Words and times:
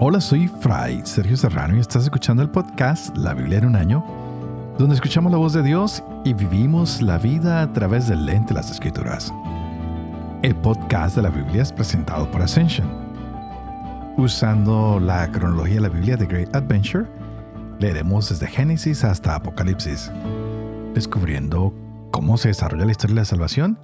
Hola, 0.00 0.20
soy 0.20 0.46
Fray 0.46 1.00
Sergio 1.02 1.36
Serrano 1.36 1.76
y 1.76 1.80
estás 1.80 2.04
escuchando 2.04 2.40
el 2.40 2.48
podcast 2.48 3.16
La 3.16 3.34
Biblia 3.34 3.58
en 3.58 3.64
un 3.64 3.74
año, 3.74 4.04
donde 4.78 4.94
escuchamos 4.94 5.32
la 5.32 5.38
voz 5.38 5.54
de 5.54 5.62
Dios 5.64 6.04
y 6.24 6.34
vivimos 6.34 7.02
la 7.02 7.18
vida 7.18 7.62
a 7.62 7.72
través 7.72 8.06
del 8.06 8.24
lente 8.24 8.50
de 8.50 8.60
las 8.60 8.70
Escrituras. 8.70 9.34
El 10.42 10.54
podcast 10.54 11.16
de 11.16 11.22
la 11.22 11.30
Biblia 11.30 11.62
es 11.62 11.72
presentado 11.72 12.30
por 12.30 12.42
Ascension. 12.42 12.86
Usando 14.16 15.00
la 15.00 15.32
cronología 15.32 15.74
de 15.74 15.80
la 15.80 15.88
Biblia 15.88 16.16
de 16.16 16.26
Great 16.26 16.54
Adventure, 16.54 17.06
leeremos 17.80 18.28
desde 18.28 18.46
Génesis 18.46 19.02
hasta 19.02 19.34
Apocalipsis, 19.34 20.12
descubriendo 20.94 21.74
cómo 22.12 22.36
se 22.36 22.48
desarrolla 22.48 22.84
la 22.84 22.92
historia 22.92 23.14
de 23.16 23.20
la 23.22 23.24
salvación 23.24 23.80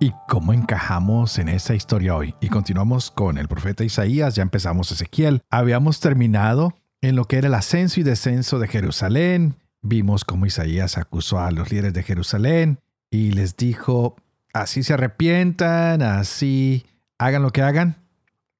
y 0.00 0.12
cómo 0.28 0.52
encajamos 0.52 1.38
en 1.38 1.48
esa 1.48 1.74
historia 1.74 2.16
hoy. 2.16 2.34
Y 2.40 2.48
continuamos 2.48 3.10
con 3.10 3.38
el 3.38 3.48
profeta 3.48 3.84
Isaías, 3.84 4.34
ya 4.34 4.42
empezamos 4.42 4.90
Ezequiel. 4.92 5.42
Habíamos 5.50 6.00
terminado 6.00 6.74
en 7.00 7.16
lo 7.16 7.26
que 7.26 7.38
era 7.38 7.48
el 7.48 7.54
ascenso 7.54 8.00
y 8.00 8.02
descenso 8.02 8.58
de 8.58 8.68
Jerusalén. 8.68 9.56
Vimos 9.82 10.24
cómo 10.24 10.46
Isaías 10.46 10.98
acusó 10.98 11.38
a 11.38 11.50
los 11.50 11.70
líderes 11.70 11.92
de 11.92 12.02
Jerusalén 12.02 12.80
y 13.10 13.32
les 13.32 13.56
dijo, 13.56 14.16
así 14.52 14.82
se 14.82 14.94
arrepientan, 14.94 16.02
así 16.02 16.86
hagan 17.18 17.42
lo 17.42 17.50
que 17.50 17.62
hagan, 17.62 17.96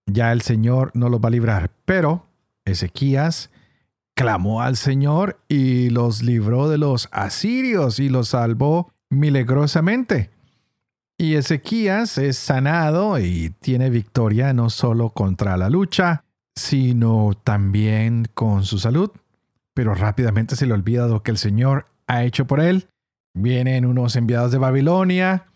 ya 0.06 0.32
el 0.32 0.42
Señor 0.42 0.91
no 0.94 1.08
los 1.08 1.20
va 1.20 1.28
a 1.28 1.32
librar. 1.32 1.70
Pero 1.84 2.27
Ezequías 2.64 3.50
clamó 4.14 4.62
al 4.62 4.77
Señor 4.77 5.41
y 5.48 5.91
los 5.91 6.22
libró 6.22 6.69
de 6.69 6.78
los 6.78 7.08
asirios 7.10 7.98
y 7.98 8.08
los 8.08 8.28
salvó 8.28 8.92
milagrosamente. 9.10 10.33
Y 11.24 11.37
Ezequías 11.37 12.19
es 12.19 12.37
sanado 12.37 13.19
y 13.19 13.48
tiene 13.59 13.88
victoria 13.88 14.52
no 14.52 14.69
solo 14.69 15.09
contra 15.09 15.56
la 15.56 15.70
lucha, 15.70 16.23
sino 16.55 17.31
también 17.42 18.28
con 18.34 18.66
su 18.66 18.78
salud. 18.78 19.11
Pero 19.72 19.94
rápidamente 19.94 20.55
se 20.55 20.66
le 20.66 20.75
olvida 20.75 21.08
lo 21.08 21.22
que 21.22 21.31
el 21.31 21.39
Señor 21.39 21.86
ha 22.08 22.25
hecho 22.25 22.47
por 22.47 22.61
él. 22.61 22.89
Vienen 23.33 23.86
unos 23.86 24.16
enviados 24.16 24.53
de 24.53 24.58
Babilonia. 24.58 25.47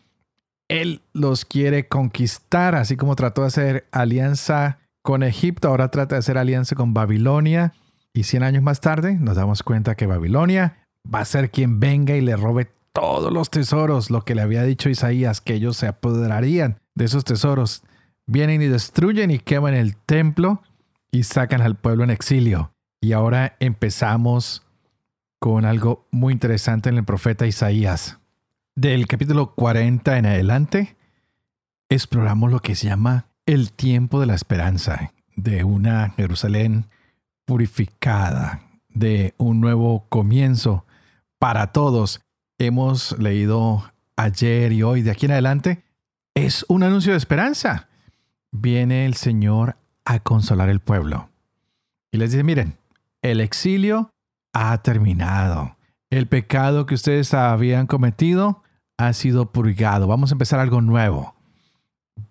Él 0.68 1.02
los 1.12 1.44
quiere 1.44 1.86
conquistar, 1.86 2.74
así 2.74 2.96
como 2.96 3.14
trató 3.14 3.42
de 3.42 3.48
hacer 3.48 3.88
alianza 3.92 4.78
con 5.02 5.22
Egipto, 5.22 5.68
ahora 5.68 5.90
trata 5.90 6.14
de 6.14 6.20
hacer 6.20 6.38
alianza 6.38 6.76
con 6.76 6.94
Babilonia. 6.94 7.74
Y 8.14 8.22
100 8.22 8.42
años 8.42 8.62
más 8.62 8.80
tarde 8.80 9.18
nos 9.20 9.36
damos 9.36 9.62
cuenta 9.62 9.96
que 9.96 10.06
Babilonia 10.06 10.78
va 11.14 11.20
a 11.20 11.26
ser 11.26 11.50
quien 11.50 11.78
venga 11.78 12.16
y 12.16 12.22
le 12.22 12.36
robe 12.36 12.70
todos 13.00 13.32
los 13.32 13.48
tesoros, 13.48 14.10
lo 14.10 14.24
que 14.24 14.34
le 14.34 14.42
había 14.42 14.64
dicho 14.64 14.88
Isaías, 14.88 15.40
que 15.40 15.54
ellos 15.54 15.76
se 15.76 15.86
apoderarían 15.86 16.80
de 16.96 17.04
esos 17.04 17.24
tesoros. 17.24 17.84
Vienen 18.26 18.60
y 18.60 18.66
destruyen 18.66 19.30
y 19.30 19.38
queman 19.38 19.74
el 19.74 19.96
templo 19.96 20.62
y 21.12 21.22
sacan 21.22 21.62
al 21.62 21.76
pueblo 21.76 22.02
en 22.02 22.10
exilio. 22.10 22.72
Y 23.00 23.12
ahora 23.12 23.56
empezamos 23.60 24.66
con 25.38 25.64
algo 25.64 26.08
muy 26.10 26.32
interesante 26.32 26.88
en 26.88 26.96
el 26.96 27.04
profeta 27.04 27.46
Isaías. 27.46 28.18
Del 28.74 29.06
capítulo 29.06 29.54
40 29.54 30.18
en 30.18 30.26
adelante, 30.26 30.96
exploramos 31.88 32.50
lo 32.50 32.58
que 32.58 32.74
se 32.74 32.88
llama 32.88 33.26
el 33.46 33.70
tiempo 33.72 34.18
de 34.18 34.26
la 34.26 34.34
esperanza, 34.34 35.12
de 35.36 35.62
una 35.62 36.10
Jerusalén 36.16 36.86
purificada, 37.44 38.60
de 38.88 39.34
un 39.38 39.60
nuevo 39.60 40.06
comienzo 40.08 40.84
para 41.38 41.68
todos 41.68 42.22
hemos 42.58 43.18
leído 43.18 43.90
ayer 44.16 44.72
y 44.72 44.82
hoy, 44.82 45.02
de 45.02 45.10
aquí 45.10 45.26
en 45.26 45.32
adelante, 45.32 45.84
es 46.34 46.64
un 46.68 46.82
anuncio 46.82 47.12
de 47.12 47.18
esperanza. 47.18 47.88
Viene 48.50 49.06
el 49.06 49.14
Señor 49.14 49.76
a 50.04 50.20
consolar 50.20 50.68
el 50.68 50.80
pueblo. 50.80 51.30
Y 52.10 52.18
les 52.18 52.32
dice, 52.32 52.42
miren, 52.42 52.78
el 53.22 53.40
exilio 53.40 54.10
ha 54.52 54.82
terminado. 54.82 55.76
El 56.10 56.26
pecado 56.26 56.86
que 56.86 56.94
ustedes 56.94 57.34
habían 57.34 57.86
cometido 57.86 58.62
ha 58.96 59.12
sido 59.12 59.52
purgado. 59.52 60.06
Vamos 60.06 60.30
a 60.30 60.34
empezar 60.34 60.58
algo 60.58 60.80
nuevo. 60.80 61.34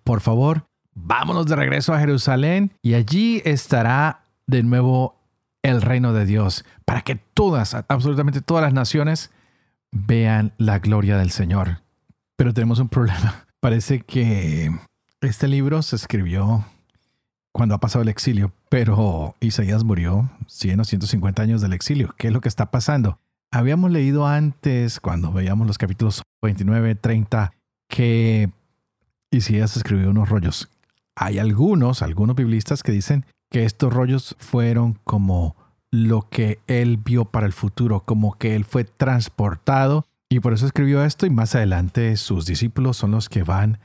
Por 0.04 0.20
favor, 0.20 0.66
vámonos 0.94 1.46
de 1.46 1.56
regreso 1.56 1.94
a 1.94 2.00
Jerusalén 2.00 2.72
y 2.82 2.94
allí 2.94 3.40
estará 3.44 4.24
de 4.46 4.62
nuevo 4.62 5.16
el 5.62 5.80
reino 5.80 6.12
de 6.12 6.26
Dios 6.26 6.64
para 6.84 7.02
que 7.02 7.16
todas, 7.16 7.74
absolutamente 7.74 8.40
todas 8.40 8.62
las 8.62 8.72
naciones 8.72 9.30
vean 9.92 10.52
la 10.58 10.78
gloria 10.78 11.16
del 11.16 11.30
Señor. 11.30 11.82
Pero 12.36 12.54
tenemos 12.54 12.78
un 12.78 12.88
problema. 12.88 13.46
Parece 13.60 14.00
que 14.00 14.70
este 15.20 15.48
libro 15.48 15.82
se 15.82 15.96
escribió 15.96 16.64
cuando 17.52 17.74
ha 17.74 17.78
pasado 17.78 18.02
el 18.02 18.08
exilio, 18.08 18.52
pero 18.68 19.34
Isaías 19.40 19.82
murió 19.82 20.30
100 20.46 20.80
o 20.80 20.84
150 20.84 21.42
años 21.42 21.60
del 21.60 21.72
exilio. 21.72 22.14
¿Qué 22.16 22.28
es 22.28 22.32
lo 22.32 22.40
que 22.40 22.48
está 22.48 22.70
pasando? 22.70 23.18
Habíamos 23.50 23.90
leído 23.90 24.26
antes, 24.26 25.00
cuando 25.00 25.32
veíamos 25.32 25.66
los 25.66 25.78
capítulos 25.78 26.22
29, 26.42 26.94
30, 26.94 27.52
que 27.88 28.50
Isaías 29.30 29.76
escribió 29.76 30.10
unos 30.10 30.28
rollos. 30.28 30.68
Hay 31.16 31.38
algunos, 31.38 32.02
algunos 32.02 32.36
biblistas 32.36 32.82
que 32.84 32.92
dicen 32.92 33.26
que 33.50 33.64
estos 33.64 33.92
rollos 33.92 34.36
fueron 34.38 34.98
como 35.02 35.56
lo 35.90 36.28
que 36.28 36.60
él 36.66 36.98
vio 36.98 37.24
para 37.24 37.46
el 37.46 37.52
futuro, 37.52 38.00
como 38.00 38.36
que 38.36 38.54
él 38.54 38.64
fue 38.64 38.84
transportado 38.84 40.06
y 40.28 40.40
por 40.40 40.52
eso 40.52 40.66
escribió 40.66 41.04
esto 41.04 41.24
y 41.24 41.30
más 41.30 41.54
adelante 41.54 42.16
sus 42.16 42.44
discípulos 42.44 42.98
son 42.98 43.12
los 43.12 43.28
que 43.28 43.42
van 43.42 43.78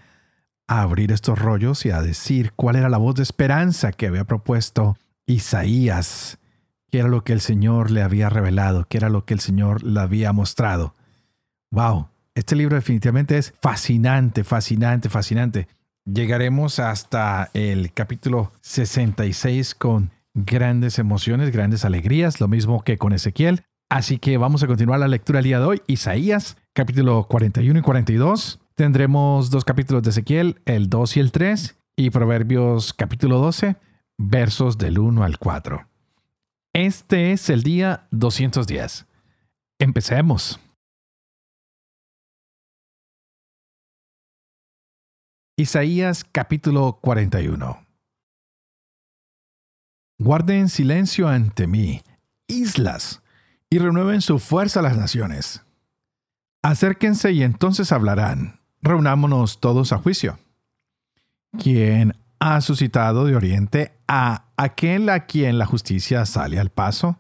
a 0.68 0.82
abrir 0.82 1.12
estos 1.12 1.40
rollos 1.40 1.86
y 1.86 1.92
a 1.92 2.02
decir 2.02 2.52
cuál 2.54 2.76
era 2.76 2.90
la 2.90 2.98
voz 2.98 3.16
de 3.16 3.24
esperanza 3.24 3.92
que 3.94 4.08
había 4.08 4.26
propuesto 4.26 4.98
Isaías, 5.26 6.40
qué 6.92 7.00
era 7.00 7.08
lo 7.08 7.24
que 7.24 7.34
el 7.34 7.42
Señor 7.42 7.92
le 7.92 8.02
había 8.02 8.30
revelado, 8.30 8.86
qué 8.90 8.98
era 8.98 9.10
lo 9.10 9.26
que 9.26 9.34
el 9.34 9.40
Señor 9.40 9.84
le 9.84 10.00
había 10.02 10.34
mostrado. 10.34 10.96
Wow, 11.72 12.10
este 12.36 12.56
libro 12.56 12.76
definitivamente 12.76 13.38
es 13.38 13.54
fascinante, 13.62 14.44
fascinante, 14.44 15.10
fascinante. 15.10 15.68
Llegaremos 16.06 16.80
hasta 16.80 17.50
el 17.54 17.94
capítulo 17.94 18.52
66 18.62 19.76
con 19.76 20.12
grandes 20.34 21.00
emociones, 21.00 21.52
grandes 21.52 21.86
alegrías, 21.86 22.42
lo 22.42 22.48
mismo 22.48 22.84
que 22.84 22.98
con 22.98 23.14
Ezequiel. 23.14 23.64
Así 23.90 24.18
que 24.18 24.38
vamos 24.38 24.64
a 24.64 24.68
continuar 24.68 25.00
la 25.00 25.08
lectura 25.08 25.40
el 25.40 25.46
día 25.46 25.60
de 25.60 25.66
hoy. 25.66 25.82
Isaías, 25.88 26.58
capítulo 26.74 27.28
41 27.28 27.80
y 27.80 27.82
42. 27.82 28.60
Tendremos 28.76 29.52
dos 29.52 29.66
capítulos 29.66 30.02
de 30.02 30.10
Ezequiel, 30.10 30.62
el 30.66 30.90
2 30.90 31.18
y 31.18 31.20
el 31.20 31.32
3, 31.32 31.78
y 31.96 32.10
Proverbios 32.10 32.94
capítulo 32.94 33.38
12, 33.38 33.76
versos 34.18 34.80
del 34.80 34.98
1 34.98 35.24
al 35.24 35.38
4. 35.38 35.88
Este 36.74 37.34
es 37.34 37.52
el 37.52 37.62
día 37.62 38.08
210. 38.10 39.06
Empecemos. 39.78 40.60
Isaías 45.56 46.24
capítulo 46.24 46.98
41. 47.00 47.83
Guarden 50.20 50.70
silencio 50.70 51.28
ante 51.28 51.68
mí, 51.68 52.04
islas, 52.48 53.22
y 53.70 53.80
renueven 53.80 54.22
su 54.22 54.40
fuerza 54.40 54.82
las 54.82 54.98
naciones. 54.98 55.64
Acérquense 56.62 57.32
y 57.32 57.44
entonces 57.44 57.92
hablarán. 57.92 58.60
Reunámonos 58.82 59.60
todos 59.60 59.92
a 59.92 59.98
juicio. 59.98 60.38
¿Quién 61.58 62.16
ha 62.40 62.62
suscitado 62.62 63.26
de 63.26 63.36
oriente 63.36 63.94
a 64.08 64.46
aquel 64.58 65.10
a 65.10 65.26
quien 65.26 65.58
la 65.58 65.66
justicia 65.66 66.26
sale 66.26 66.60
al 66.60 66.70
paso? 66.70 67.18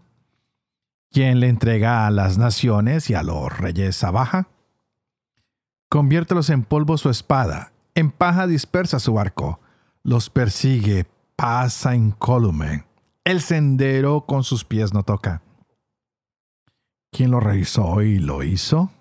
¿Quién 1.11 1.39
le 1.39 1.47
entrega 1.47 2.07
a 2.07 2.11
las 2.11 2.37
naciones 2.37 3.09
y 3.09 3.13
a 3.13 3.23
los 3.23 3.57
reyes 3.57 4.03
a 4.03 4.11
baja? 4.11 4.47
Conviértelos 5.89 6.49
en 6.49 6.63
polvo 6.63 6.97
su 6.97 7.09
espada, 7.09 7.71
en 7.95 8.11
paja 8.11 8.47
dispersa 8.47 8.99
su 8.99 9.19
arco, 9.19 9.59
los 10.03 10.29
persigue, 10.29 11.05
pasa 11.43 11.93
incólume 11.93 12.85
el 13.25 13.41
sendero 13.41 14.25
con 14.25 14.45
sus 14.45 14.63
pies 14.63 14.93
no 14.93 15.03
toca. 15.03 15.41
¿Quién 17.11 17.31
lo 17.31 17.41
realizó 17.41 18.01
y 18.01 18.17
lo 18.17 18.43
hizo? 18.43 18.91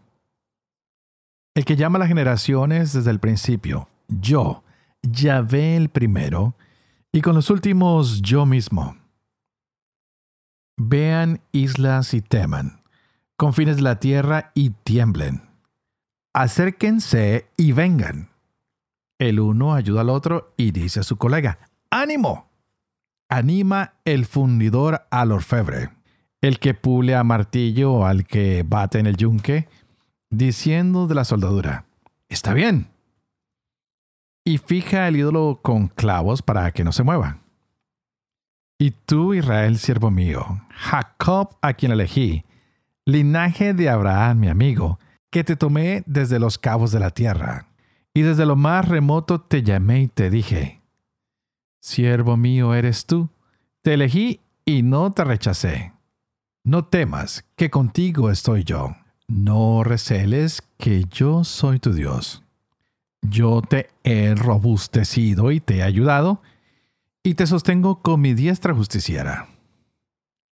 El 1.55 1.65
que 1.65 1.77
llama 1.77 1.99
a 1.99 2.01
las 2.01 2.09
generaciones 2.09 2.95
desde 2.95 3.13
el 3.13 3.21
principio, 3.21 3.89
yo, 4.09 4.65
Yahvé 5.03 5.77
el 5.77 5.89
primero, 5.89 6.57
y 7.13 7.21
con 7.21 7.37
los 7.37 7.49
últimos 7.49 8.21
yo 8.23 8.45
mismo. 8.45 8.97
Vean 10.77 11.43
islas 11.53 12.13
y 12.13 12.23
teman, 12.23 12.83
confines 13.37 13.77
de 13.77 13.83
la 13.83 14.01
tierra 14.01 14.51
y 14.55 14.71
tiemblen. 14.71 15.43
Acérquense 16.35 17.47
y 17.57 17.71
vengan. 17.71 18.31
El 19.21 19.39
uno 19.39 19.75
ayuda 19.75 20.01
al 20.01 20.11
otro 20.11 20.53
y 20.57 20.73
dice 20.73 20.99
a 20.99 21.05
su 21.05 21.17
colega, 21.19 21.61
ánimo 21.93 22.51
anima 23.33 23.95
el 24.05 24.27
fundidor 24.27 25.07
al 25.11 25.33
orfebre, 25.33 25.91
el 26.43 26.59
que 26.59 26.75
pule 26.75 27.15
a 27.15 27.25
martillo 27.25 28.05
al 28.05 28.27
que 28.27 28.63
bate 28.67 28.99
en 28.99 29.07
el 29.07 29.17
yunque, 29.17 29.69
diciendo 30.31 31.07
de 31.07 31.15
la 31.15 31.25
soldadura, 31.25 31.87
está 32.29 32.53
bien. 32.53 32.89
Y 34.45 34.59
fija 34.59 35.09
el 35.09 35.17
ídolo 35.17 35.61
con 35.63 35.89
clavos 35.89 36.43
para 36.43 36.71
que 36.73 36.85
no 36.85 36.93
se 36.93 37.05
mueva. 37.05 37.39
Y 38.79 38.91
tú, 38.91 39.33
Israel, 39.33 39.79
siervo 39.79 40.11
mío, 40.11 40.45
Jacob 40.71 41.57
a 41.63 41.73
quien 41.73 41.93
elegí, 41.93 42.45
linaje 43.07 43.73
de 43.73 43.89
Abraham, 43.89 44.41
mi 44.41 44.49
amigo, 44.49 44.99
que 45.31 45.45
te 45.45 45.57
tomé 45.57 46.03
desde 46.07 46.39
los 46.39 46.59
cabos 46.59 46.93
de 46.93 47.01
la 47.01 47.11
tierra, 47.11 47.69
y 48.13 48.23
desde 48.23 48.45
lo 48.45 48.57
más 48.57 48.89
remoto 48.89 49.41
te 49.41 49.63
llamé 49.63 50.03
y 50.03 50.09
te 50.09 50.29
dije, 50.29 50.82
Siervo 51.83 52.37
mío 52.37 52.75
eres 52.75 53.07
tú, 53.07 53.29
te 53.83 53.95
elegí 53.95 54.39
y 54.65 54.85
no 54.85 55.11
te 55.11 55.25
rechacé. 55.25 55.93
No 56.63 56.85
temas, 56.85 57.45
que 57.57 57.71
contigo 57.71 58.31
estoy 58.31 58.63
yo. 58.63 58.95
No 59.27 59.83
receles, 59.83 60.63
que 60.79 61.07
yo 61.11 61.43
soy 61.43 61.81
tu 61.81 61.93
Dios. 61.93 62.45
Yo 63.21 63.63
te 63.63 63.91
he 64.05 64.33
robustecido 64.37 65.51
y 65.51 65.59
te 65.59 65.79
he 65.79 65.83
ayudado, 65.83 66.41
y 67.25 67.35
te 67.35 67.49
sostengo 67.49 68.01
con 68.01 68.21
mi 68.21 68.33
diestra 68.33 68.73
justiciera. 68.73 69.49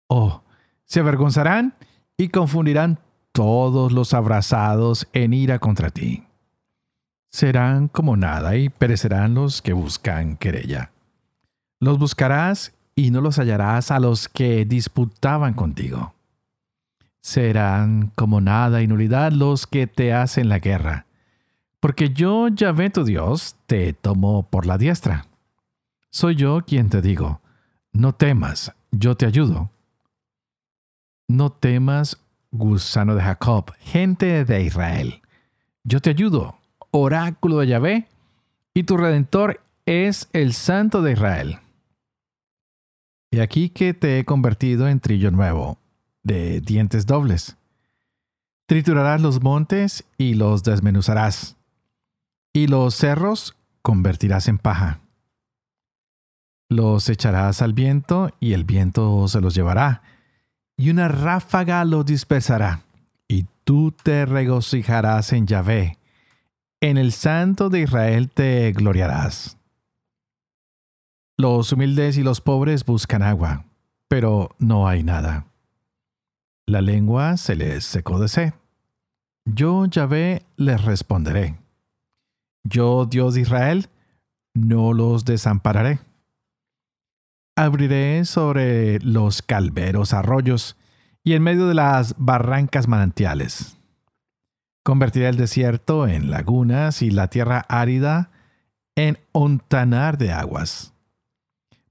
Oh, 0.07 0.43
se 0.85 1.01
avergonzarán 1.01 1.75
y 2.15 2.29
confundirán 2.29 2.99
todos 3.33 3.91
los 3.91 4.13
abrazados 4.13 5.09
en 5.11 5.33
ira 5.33 5.59
contra 5.59 5.89
ti. 5.89 6.23
Serán 7.29 7.89
como 7.89 8.15
nada 8.15 8.55
y 8.55 8.69
perecerán 8.69 9.33
los 9.33 9.61
que 9.61 9.73
buscan 9.73 10.37
querella. 10.37 10.91
Los 11.79 11.99
buscarás 11.99 12.73
y 12.95 13.11
no 13.11 13.21
los 13.21 13.37
hallarás 13.37 13.91
a 13.91 13.99
los 13.99 14.27
que 14.27 14.65
disputaban 14.65 15.53
contigo. 15.53 16.13
Serán 17.21 18.11
como 18.15 18.41
nada 18.41 18.81
y 18.81 18.87
nulidad 18.87 19.31
los 19.31 19.67
que 19.67 19.85
te 19.85 20.13
hacen 20.13 20.49
la 20.49 20.59
guerra, 20.59 21.05
porque 21.79 22.09
yo, 22.09 22.47
Yahvé 22.47 22.89
tu 22.89 23.03
Dios, 23.03 23.55
te 23.67 23.93
tomo 23.93 24.43
por 24.49 24.65
la 24.65 24.77
diestra. 24.77 25.27
Soy 26.09 26.35
yo 26.35 26.61
quien 26.65 26.89
te 26.89 27.01
digo, 27.01 27.41
no 27.91 28.15
temas, 28.15 28.73
yo 28.91 29.15
te 29.15 29.27
ayudo. 29.27 29.69
No 31.27 31.51
temas, 31.51 32.17
gusano 32.51 33.13
de 33.13 33.21
Jacob, 33.21 33.73
gente 33.79 34.45
de 34.45 34.63
Israel. 34.63 35.21
Yo 35.83 35.99
te 35.99 36.09
ayudo, 36.09 36.57
oráculo 36.91 37.59
de 37.59 37.67
Yahvé, 37.67 38.07
y 38.73 38.83
tu 38.83 38.97
redentor 38.97 39.61
es 39.85 40.29
el 40.33 40.53
Santo 40.53 41.01
de 41.01 41.11
Israel. 41.11 41.59
Y 43.31 43.39
aquí 43.39 43.69
que 43.69 43.93
te 43.93 44.19
he 44.19 44.25
convertido 44.25 44.87
en 44.87 44.99
trillo 44.99 45.31
nuevo, 45.31 45.77
de 46.23 46.61
dientes 46.61 47.05
dobles. 47.05 47.57
Triturarás 48.67 49.21
los 49.21 49.41
montes 49.41 50.05
y 50.17 50.35
los 50.35 50.63
desmenuzarás, 50.63 51.57
y 52.53 52.67
los 52.67 52.95
cerros 52.95 53.55
convertirás 53.81 54.47
en 54.47 54.57
paja. 54.57 54.99
Los 56.69 57.07
echarás 57.07 57.61
al 57.61 57.73
viento 57.73 58.31
y 58.39 58.53
el 58.53 58.65
viento 58.65 59.27
se 59.27 59.39
los 59.39 59.55
llevará, 59.55 60.01
y 60.75 60.89
una 60.89 61.07
ráfaga 61.07 61.83
los 61.85 62.05
dispersará, 62.05 62.83
y 63.27 63.45
tú 63.63 63.91
te 63.91 64.25
regocijarás 64.25 65.33
en 65.33 65.47
Yahvé. 65.47 65.97
En 66.81 66.97
el 66.97 67.11
Santo 67.11 67.69
de 67.69 67.81
Israel 67.81 68.29
te 68.29 68.71
gloriarás. 68.73 69.56
Los 71.39 71.71
humildes 71.71 72.17
y 72.17 72.23
los 72.23 72.41
pobres 72.41 72.83
buscan 72.83 73.21
agua, 73.21 73.65
pero 74.07 74.55
no 74.57 74.87
hay 74.87 75.03
nada. 75.03 75.45
La 76.65 76.81
lengua 76.81 77.37
se 77.37 77.55
les 77.55 77.85
secó 77.85 78.19
de 78.19 78.27
sed. 78.27 78.53
Yo, 79.45 79.85
Yahvé, 79.85 80.41
les 80.55 80.83
responderé. 80.83 81.59
Yo, 82.63 83.05
Dios 83.05 83.35
de 83.35 83.41
Israel, 83.41 83.87
no 84.55 84.93
los 84.93 85.25
desampararé. 85.25 85.99
Abriré 87.55 88.25
sobre 88.25 88.97
los 89.01 89.43
calveros 89.43 90.13
arroyos 90.13 90.75
y 91.23 91.33
en 91.33 91.43
medio 91.43 91.67
de 91.67 91.75
las 91.75 92.15
barrancas 92.17 92.87
manantiales. 92.87 93.77
Convertiré 94.83 95.29
el 95.29 95.37
desierto 95.37 96.07
en 96.07 96.31
lagunas 96.31 97.03
y 97.03 97.11
la 97.11 97.27
tierra 97.27 97.63
árida 97.69 98.31
en 98.95 99.19
ontanar 99.33 100.17
de 100.17 100.31
aguas. 100.31 100.95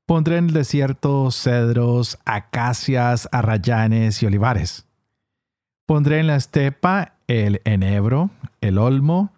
Pondré 0.07 0.37
en 0.37 0.47
el 0.47 0.53
desierto 0.53 1.33
cedros, 1.33 2.19
acacias, 2.25 3.29
arrayanes 3.33 4.23
y 4.23 4.27
olivares. 4.27 4.87
Pondré 5.85 6.21
en 6.21 6.29
la 6.29 6.37
estepa 6.37 7.15
el 7.27 7.61
enebro, 7.65 8.31
el 8.61 8.79
olmo 8.79 9.33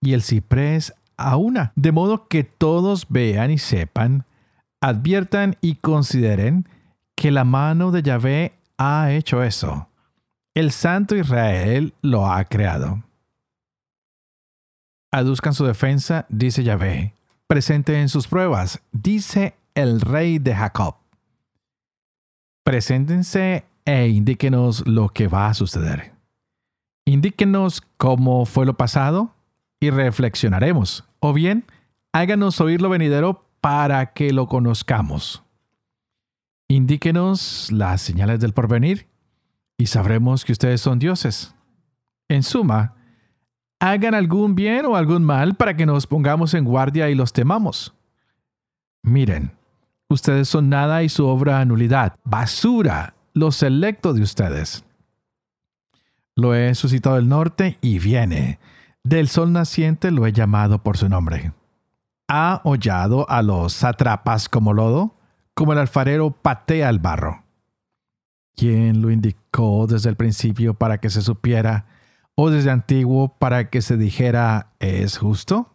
y 0.00 0.12
el 0.12 0.22
ciprés 0.22 0.94
a 1.16 1.36
una, 1.36 1.72
de 1.74 1.90
modo 1.90 2.28
que 2.28 2.44
todos 2.44 3.06
vean 3.08 3.50
y 3.50 3.58
sepan, 3.58 4.24
adviertan 4.80 5.56
y 5.60 5.76
consideren 5.76 6.68
que 7.16 7.32
la 7.32 7.44
mano 7.44 7.90
de 7.90 8.02
Yahvé 8.02 8.52
ha 8.78 9.12
hecho 9.12 9.42
eso. 9.42 9.88
El 10.54 10.70
Santo 10.70 11.16
Israel 11.16 11.94
lo 12.02 12.30
ha 12.30 12.44
creado. 12.44 13.02
Aduzcan 15.10 15.54
su 15.54 15.64
defensa, 15.64 16.26
dice 16.28 16.62
Yahvé. 16.62 17.14
Presenten 17.46 18.08
sus 18.08 18.28
pruebas, 18.28 18.80
dice 18.92 19.54
el 19.74 20.00
rey 20.00 20.38
de 20.38 20.54
Jacob. 20.54 20.96
Preséntense 22.64 23.64
e 23.84 24.08
indíquenos 24.08 24.86
lo 24.86 25.08
que 25.08 25.28
va 25.28 25.48
a 25.48 25.54
suceder. 25.54 26.12
Indíquenos 27.04 27.82
cómo 27.96 28.44
fue 28.46 28.66
lo 28.66 28.76
pasado 28.76 29.34
y 29.80 29.90
reflexionaremos. 29.90 31.04
O 31.18 31.32
bien, 31.32 31.64
háganos 32.12 32.60
oír 32.60 32.80
lo 32.80 32.88
venidero 32.88 33.44
para 33.60 34.12
que 34.12 34.32
lo 34.32 34.46
conozcamos. 34.46 35.42
Indíquenos 36.68 37.70
las 37.72 38.00
señales 38.00 38.40
del 38.40 38.52
porvenir 38.52 39.08
y 39.76 39.86
sabremos 39.86 40.44
que 40.44 40.52
ustedes 40.52 40.80
son 40.80 40.98
dioses. 40.98 41.54
En 42.28 42.42
suma, 42.42 42.94
hagan 43.80 44.14
algún 44.14 44.54
bien 44.54 44.86
o 44.86 44.96
algún 44.96 45.24
mal 45.24 45.56
para 45.56 45.76
que 45.76 45.86
nos 45.86 46.06
pongamos 46.06 46.54
en 46.54 46.64
guardia 46.64 47.10
y 47.10 47.14
los 47.14 47.32
temamos. 47.32 47.94
Miren, 49.02 49.52
Ustedes 50.12 50.46
son 50.46 50.68
nada 50.68 51.02
y 51.02 51.08
su 51.08 51.26
obra 51.26 51.64
nulidad. 51.64 52.16
Basura, 52.22 53.14
lo 53.32 53.50
selecto 53.50 54.12
de 54.12 54.20
ustedes. 54.20 54.84
Lo 56.36 56.54
he 56.54 56.74
suscitado 56.74 57.16
del 57.16 57.30
norte 57.30 57.78
y 57.80 57.98
viene. 57.98 58.58
Del 59.02 59.28
sol 59.28 59.52
naciente 59.52 60.10
lo 60.10 60.26
he 60.26 60.32
llamado 60.32 60.82
por 60.82 60.98
su 60.98 61.08
nombre. 61.08 61.54
Ha 62.28 62.60
hollado 62.64 63.28
a 63.30 63.40
los 63.40 63.72
sátrapas 63.72 64.50
como 64.50 64.74
lodo, 64.74 65.16
como 65.54 65.72
el 65.72 65.78
alfarero 65.78 66.30
patea 66.30 66.90
el 66.90 66.98
barro. 66.98 67.44
¿Quién 68.54 69.00
lo 69.00 69.10
indicó 69.10 69.86
desde 69.86 70.10
el 70.10 70.16
principio 70.16 70.74
para 70.74 70.98
que 70.98 71.08
se 71.08 71.22
supiera, 71.22 71.86
o 72.34 72.50
desde 72.50 72.70
antiguo 72.70 73.38
para 73.38 73.70
que 73.70 73.80
se 73.80 73.96
dijera 73.96 74.72
es 74.78 75.16
justo? 75.16 75.72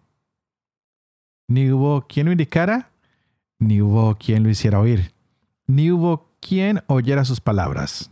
¿Ni 1.47 1.71
hubo 1.71 2.05
quien 2.05 2.27
lo 2.27 2.31
indicara? 2.31 2.91
Ni 3.59 3.81
hubo 3.81 4.15
quien 4.15 4.43
lo 4.43 4.49
hiciera 4.49 4.79
oír, 4.79 5.13
ni 5.65 5.91
hubo 5.91 6.29
quien 6.39 6.83
oyera 6.87 7.25
sus 7.25 7.41
palabras. 7.41 8.11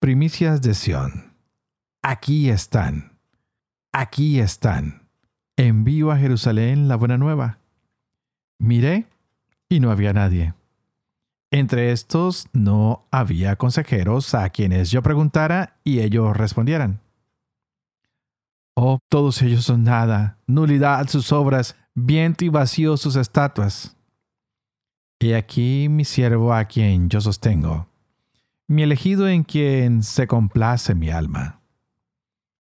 Primicias 0.00 0.62
de 0.62 0.74
Sión. 0.74 1.34
Aquí 2.02 2.50
están, 2.50 3.18
aquí 3.92 4.40
están. 4.40 5.08
Envío 5.56 6.10
a 6.10 6.16
Jerusalén 6.16 6.88
la 6.88 6.96
buena 6.96 7.18
nueva. 7.18 7.58
Miré 8.58 9.06
y 9.68 9.80
no 9.80 9.90
había 9.90 10.12
nadie. 10.12 10.54
Entre 11.50 11.92
estos 11.92 12.48
no 12.52 13.06
había 13.10 13.56
consejeros 13.56 14.34
a 14.34 14.48
quienes 14.48 14.90
yo 14.90 15.02
preguntara 15.02 15.76
y 15.84 16.00
ellos 16.00 16.36
respondieran. 16.36 17.00
Oh, 18.74 18.98
todos 19.10 19.42
ellos 19.42 19.66
son 19.66 19.84
nada, 19.84 20.38
nulidad 20.46 21.06
sus 21.08 21.30
obras, 21.30 21.76
viento 21.94 22.44
y 22.44 22.48
vacío 22.48 22.96
sus 22.96 23.16
estatuas. 23.16 23.96
He 25.20 25.36
aquí 25.36 25.88
mi 25.88 26.04
siervo 26.04 26.52
a 26.52 26.64
quien 26.64 27.08
yo 27.08 27.20
sostengo, 27.20 27.86
mi 28.66 28.82
elegido 28.82 29.28
en 29.28 29.44
quien 29.44 30.02
se 30.02 30.26
complace 30.26 30.94
mi 30.94 31.10
alma. 31.10 31.60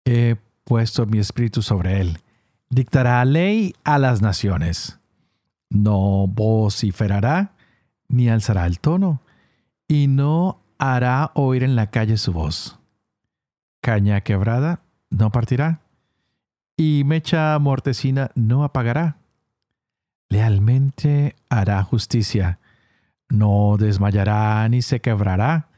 He 0.06 0.36
puesto 0.64 1.06
mi 1.06 1.20
espíritu 1.20 1.62
sobre 1.62 2.02
él, 2.02 2.20
dictará 2.70 3.24
ley 3.24 3.74
a 3.84 3.98
las 4.00 4.22
naciones. 4.22 5.00
No 5.70 6.28
vociferará, 6.28 7.54
ni 8.10 8.30
alzará 8.30 8.66
el 8.66 8.80
tono, 8.80 9.22
y 9.88 10.08
no 10.08 10.62
hará 10.78 11.32
oír 11.36 11.64
en 11.64 11.76
la 11.76 11.90
calle 11.90 12.18
su 12.18 12.34
voz. 12.34 12.80
Caña 13.82 14.22
quebrada 14.22 14.82
no 15.10 15.32
partirá, 15.32 15.83
y 16.78 17.04
mecha 17.06 17.58
mortecina 17.60 18.32
no 18.36 18.64
apagará. 18.64 19.18
Lealmente 20.30 21.36
hará 21.50 21.84
justicia, 21.84 22.60
no 23.30 23.76
desmayará 23.78 24.68
ni 24.70 24.82
se 24.82 25.00
quebrará, 25.00 25.70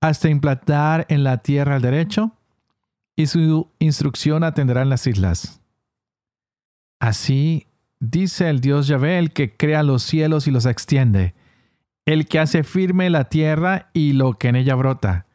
hasta 0.00 0.28
implantar 0.28 1.06
en 1.08 1.24
la 1.24 1.38
tierra 1.38 1.76
el 1.76 1.82
derecho, 1.82 2.32
y 3.16 3.26
su 3.26 3.68
instrucción 3.78 4.44
atenderá 4.44 4.82
en 4.82 4.90
las 4.90 5.06
islas. 5.06 5.60
Así 7.00 7.66
dice 8.00 8.48
el 8.48 8.60
Dios 8.60 8.86
Yahvé, 8.86 9.18
el 9.18 9.32
que 9.32 9.56
crea 9.56 9.82
los 9.82 10.02
cielos 10.04 10.46
y 10.46 10.52
los 10.52 10.66
extiende, 10.66 11.34
el 12.06 12.26
que 12.26 12.38
hace 12.38 12.62
firme 12.62 13.10
la 13.10 13.24
tierra 13.24 13.90
y 13.92 14.12
lo 14.12 14.34
que 14.34 14.48
en 14.48 14.56
ella 14.56 14.74
brota, 14.76 15.26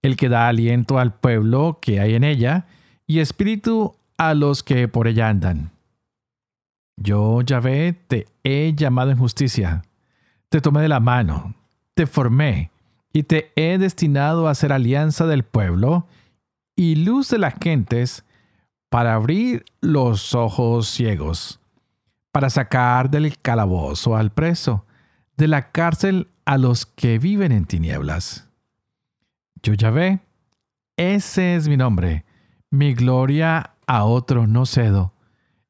el 0.00 0.16
que 0.16 0.28
da 0.28 0.48
aliento 0.48 0.98
al 0.98 1.14
pueblo 1.14 1.78
que 1.82 2.00
hay 2.00 2.14
en 2.14 2.24
ella, 2.24 2.66
y 3.06 3.18
espíritu 3.18 3.96
a 4.18 4.34
los 4.34 4.62
que 4.62 4.88
por 4.88 5.08
ella 5.08 5.28
andan. 5.28 5.70
Yo, 6.96 7.40
Yahvé, 7.42 7.92
te 8.06 8.26
he 8.44 8.72
llamado 8.74 9.10
en 9.10 9.18
justicia, 9.18 9.82
te 10.48 10.60
tomé 10.60 10.82
de 10.82 10.88
la 10.88 11.00
mano, 11.00 11.54
te 11.94 12.06
formé, 12.06 12.70
y 13.12 13.24
te 13.24 13.52
he 13.56 13.78
destinado 13.78 14.48
a 14.48 14.54
ser 14.54 14.72
alianza 14.72 15.26
del 15.26 15.44
pueblo 15.44 16.06
y 16.76 16.96
luz 16.96 17.30
de 17.30 17.38
las 17.38 17.54
gentes, 17.60 18.24
para 18.90 19.14
abrir 19.14 19.64
los 19.80 20.36
ojos 20.36 20.88
ciegos, 20.88 21.58
para 22.30 22.48
sacar 22.48 23.10
del 23.10 23.36
calabozo 23.38 24.16
al 24.16 24.30
preso, 24.30 24.84
de 25.36 25.48
la 25.48 25.72
cárcel 25.72 26.28
a 26.44 26.58
los 26.58 26.86
que 26.86 27.18
viven 27.18 27.50
en 27.50 27.64
tinieblas. 27.64 28.48
Yo 29.64 29.74
Yahvé, 29.74 30.20
ese 30.96 31.56
es 31.56 31.66
mi 31.66 31.76
nombre, 31.76 32.24
mi 32.70 32.94
gloria 32.94 33.73
a 33.86 34.04
otro 34.04 34.46
no 34.46 34.66
cedo, 34.66 35.12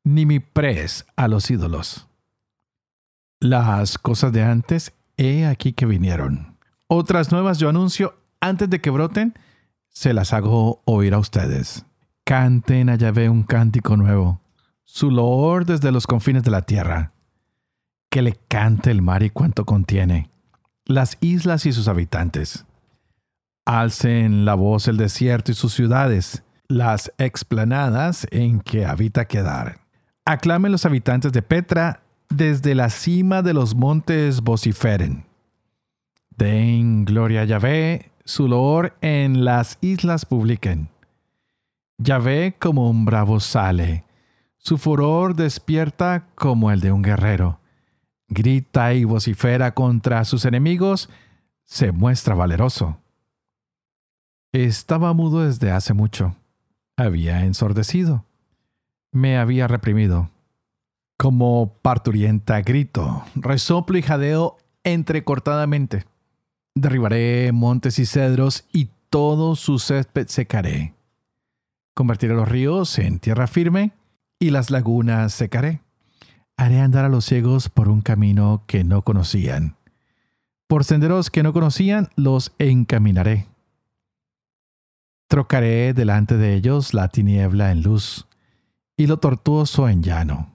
ni 0.04 0.26
mi 0.26 0.40
pres 0.40 1.06
a 1.16 1.28
los 1.28 1.50
ídolos. 1.50 2.09
Las 3.40 3.99
cosas 3.99 4.33
de 4.33 4.42
antes, 4.42 4.94
he 5.16 5.47
aquí 5.47 5.73
que 5.73 5.87
vinieron. 5.87 6.56
Otras 6.87 7.33
nuevas 7.33 7.59
yo 7.59 7.68
anuncio 7.68 8.16
antes 8.40 8.68
de 8.68 8.80
que 8.80 8.90
broten, 8.90 9.35
se 9.88 10.12
las 10.12 10.33
hago 10.33 10.83
oír 10.85 11.14
a 11.14 11.18
ustedes. 11.18 11.87
Canten 12.25 12.88
a 12.88 12.97
Yahvé 12.97 13.28
un 13.28 13.42
cántico 13.42 13.97
nuevo, 13.97 14.40
su 14.85 15.11
loor 15.11 15.64
desde 15.64 15.92
los 15.92 16.06
confines 16.06 16.42
de 16.42 16.50
la 16.50 16.62
tierra. 16.62 17.12
Que 18.11 18.23
le 18.23 18.35
cante 18.49 18.90
el 18.90 19.02
mar 19.02 19.23
y 19.23 19.30
cuanto 19.30 19.64
contiene, 19.64 20.30
las 20.85 21.16
islas 21.21 21.66
y 21.66 21.73
sus 21.73 21.88
habitantes. 21.88 22.66
Alcen 23.66 24.44
la 24.44 24.54
voz 24.54 24.88
el 24.88 24.97
desierto 24.97 25.52
y 25.52 25.54
sus 25.54 25.73
ciudades, 25.73 26.44
las 26.68 27.12
explanadas 27.18 28.26
en 28.30 28.61
que 28.61 28.87
habita 28.87 29.26
quedar. 29.26 29.80
Aclamen 30.25 30.73
los 30.73 30.87
habitantes 30.87 31.33
de 31.33 31.42
Petra, 31.42 32.02
desde 32.30 32.75
la 32.75 32.90
cima 32.90 33.42
de 33.42 33.52
los 33.52 33.75
montes 33.75 34.40
vociferen. 34.40 35.26
Den 36.37 37.04
gloria 37.04 37.42
a 37.42 37.44
Yahvé, 37.44 38.11
su 38.25 38.49
loor 38.49 38.97
en 39.02 39.44
las 39.44 39.78
islas 39.80 40.25
publiquen. 40.25 40.88
Yahvé 41.99 42.56
como 42.59 42.90
un 42.90 43.04
bravo 43.04 43.38
sale, 43.38 44.04
su 44.56 44.78
furor 44.78 45.37
despierta 45.37 46.26
como 46.35 46.71
el 46.71 46.80
de 46.80 46.90
un 46.90 47.02
guerrero. 47.02 47.61
Grita 48.28 48.94
y 48.94 49.04
vocifera 49.04 49.75
contra 49.75 50.25
sus 50.25 50.47
enemigos, 50.47 51.11
se 51.64 51.92
muestra 51.92 52.35
valeroso. 52.35 52.99
Estaba 54.52 55.12
mudo 55.12 55.42
desde 55.42 55.71
hace 55.71 55.92
mucho. 55.92 56.35
Había 56.97 57.45
ensordecido. 57.45 58.25
Me 59.11 59.37
había 59.37 59.67
reprimido. 59.67 60.31
Como 61.17 61.75
parturienta 61.83 62.61
grito, 62.63 63.25
resoplo 63.35 63.99
y 63.99 64.03
jadeo 64.03 64.59
entrecortadamente. 64.85 66.05
Derribaré 66.75 67.51
montes 67.53 67.99
y 67.99 68.07
cedros 68.07 68.65
y 68.73 68.91
todo 69.11 69.57
su 69.57 69.79
césped 69.79 70.29
secaré. 70.29 70.95
Convertiré 71.95 72.35
los 72.35 72.49
ríos 72.49 72.99
en 72.99 73.21
tierra 73.21 73.47
firme 73.47 73.93
y 74.41 74.51
las 74.51 74.71
lagunas 74.71 75.33
secaré. 75.33 75.81
Haré 76.57 76.81
andar 76.81 77.05
a 77.05 77.09
los 77.09 77.25
ciegos 77.25 77.69
por 77.69 77.89
un 77.89 78.03
camino 78.03 78.65
que 78.67 78.85
no 78.85 79.03
conocían. 79.03 79.77
Por 80.69 80.85
senderos 80.85 81.31
que 81.31 81.43
no 81.43 81.53
conocían 81.53 82.09
los 82.17 82.53
encaminaré. 82.59 83.47
Trocaré 85.28 85.95
delante 85.95 86.37
de 86.37 86.54
ellos 86.54 86.95
la 86.95 87.09
tiniebla 87.09 87.73
en 87.73 87.83
luz 87.83 88.26
y 88.97 89.07
lo 89.07 89.19
tortuoso 89.19 89.88
en 89.88 90.02
llano. 90.02 90.54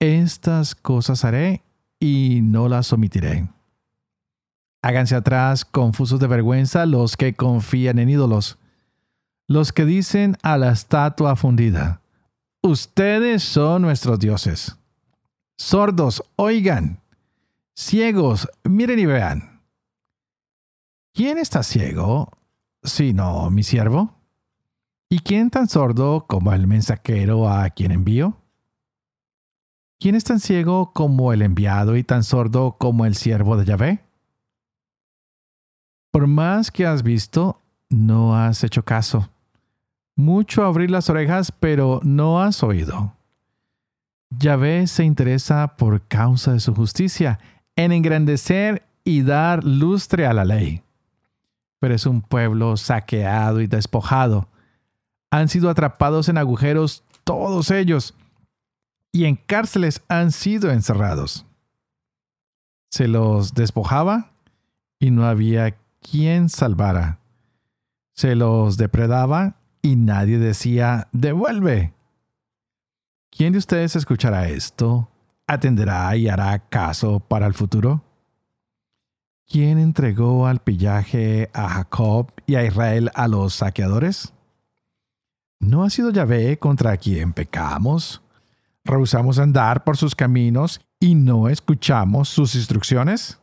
Estas 0.00 0.74
cosas 0.74 1.24
haré 1.24 1.62
y 1.98 2.40
no 2.42 2.68
las 2.68 2.92
omitiré. 2.92 3.48
Háganse 4.82 5.16
atrás, 5.16 5.64
confusos 5.64 6.20
de 6.20 6.28
vergüenza, 6.28 6.86
los 6.86 7.16
que 7.16 7.34
confían 7.34 7.98
en 7.98 8.08
ídolos, 8.08 8.58
los 9.48 9.72
que 9.72 9.84
dicen 9.84 10.36
a 10.42 10.56
la 10.56 10.70
estatua 10.70 11.34
fundida, 11.34 12.00
ustedes 12.62 13.42
son 13.42 13.82
nuestros 13.82 14.18
dioses. 14.18 14.76
Sordos, 15.56 16.22
oigan. 16.36 17.00
Ciegos, 17.74 18.48
miren 18.64 18.98
y 18.98 19.06
vean. 19.06 19.62
¿Quién 21.12 21.38
está 21.38 21.62
ciego 21.62 22.37
sino 22.88 23.50
mi 23.50 23.62
siervo? 23.62 24.14
¿Y 25.10 25.20
quién 25.20 25.50
tan 25.50 25.68
sordo 25.68 26.26
como 26.26 26.52
el 26.52 26.66
mensajero 26.66 27.48
a 27.48 27.70
quien 27.70 27.92
envío? 27.92 28.36
¿Quién 30.00 30.14
es 30.14 30.24
tan 30.24 30.38
ciego 30.38 30.92
como 30.92 31.32
el 31.32 31.42
enviado 31.42 31.96
y 31.96 32.04
tan 32.04 32.22
sordo 32.22 32.76
como 32.78 33.06
el 33.06 33.14
siervo 33.14 33.56
de 33.56 33.64
Yahvé? 33.64 34.04
Por 36.10 36.26
más 36.26 36.70
que 36.70 36.86
has 36.86 37.02
visto, 37.02 37.58
no 37.88 38.36
has 38.36 38.62
hecho 38.64 38.84
caso. 38.84 39.28
Mucho 40.14 40.64
abrir 40.64 40.90
las 40.90 41.10
orejas, 41.10 41.52
pero 41.52 42.00
no 42.02 42.40
has 42.40 42.62
oído. 42.62 43.14
Yahvé 44.30 44.86
se 44.86 45.04
interesa 45.04 45.76
por 45.76 46.06
causa 46.06 46.52
de 46.52 46.60
su 46.60 46.74
justicia, 46.74 47.38
en 47.76 47.92
engrandecer 47.92 48.82
y 49.04 49.22
dar 49.22 49.64
lustre 49.64 50.26
a 50.26 50.32
la 50.32 50.44
ley. 50.44 50.82
Pero 51.80 51.94
es 51.94 52.06
un 52.06 52.22
pueblo 52.22 52.76
saqueado 52.76 53.60
y 53.60 53.66
despojado. 53.66 54.48
Han 55.30 55.48
sido 55.48 55.70
atrapados 55.70 56.28
en 56.28 56.38
agujeros 56.38 57.04
todos 57.24 57.70
ellos, 57.70 58.14
y 59.12 59.24
en 59.24 59.36
cárceles 59.36 60.02
han 60.08 60.32
sido 60.32 60.70
encerrados. 60.70 61.46
Se 62.90 63.08
los 63.08 63.54
despojaba 63.54 64.32
y 64.98 65.10
no 65.10 65.26
había 65.26 65.76
quien 66.00 66.48
salvara. 66.48 67.18
Se 68.14 68.34
los 68.34 68.76
depredaba 68.76 69.56
y 69.82 69.96
nadie 69.96 70.38
decía, 70.38 71.08
devuelve. 71.12 71.94
¿Quién 73.30 73.52
de 73.52 73.58
ustedes 73.58 73.94
escuchará 73.94 74.48
esto? 74.48 75.10
¿Atenderá 75.46 76.16
y 76.16 76.28
hará 76.28 76.58
caso 76.58 77.20
para 77.20 77.46
el 77.46 77.54
futuro? 77.54 78.02
¿Quién 79.48 79.78
entregó 79.78 80.46
al 80.46 80.60
pillaje 80.60 81.50
a 81.54 81.68
Jacob 81.68 82.30
y 82.46 82.54
a 82.56 82.64
Israel 82.64 83.10
a 83.14 83.28
los 83.28 83.54
saqueadores? 83.54 84.32
¿No 85.58 85.84
ha 85.84 85.90
sido 85.90 86.10
Yahvé 86.10 86.58
contra 86.58 86.96
quien 86.96 87.32
pecamos? 87.32 88.22
¿Rehusamos 88.84 89.38
andar 89.38 89.84
por 89.84 89.96
sus 89.96 90.14
caminos 90.14 90.80
y 91.00 91.14
no 91.14 91.48
escuchamos 91.48 92.28
sus 92.28 92.54
instrucciones? 92.54 93.38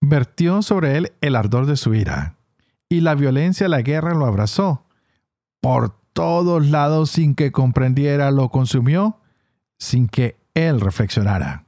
vertió 0.00 0.62
sobre 0.62 0.96
él 0.96 1.12
el 1.20 1.36
ardor 1.36 1.66
de 1.66 1.76
su 1.76 1.94
ira, 1.94 2.36
y 2.88 3.00
la 3.00 3.14
violencia 3.14 3.64
de 3.64 3.70
la 3.70 3.82
guerra 3.82 4.14
lo 4.14 4.26
abrazó. 4.26 4.84
Por 5.60 5.98
todos 6.12 6.66
lados 6.68 7.10
sin 7.10 7.34
que 7.34 7.52
comprendiera 7.52 8.30
lo 8.30 8.50
consumió, 8.50 9.20
sin 9.78 10.08
que 10.08 10.36
él 10.54 10.80
reflexionara. 10.80 11.67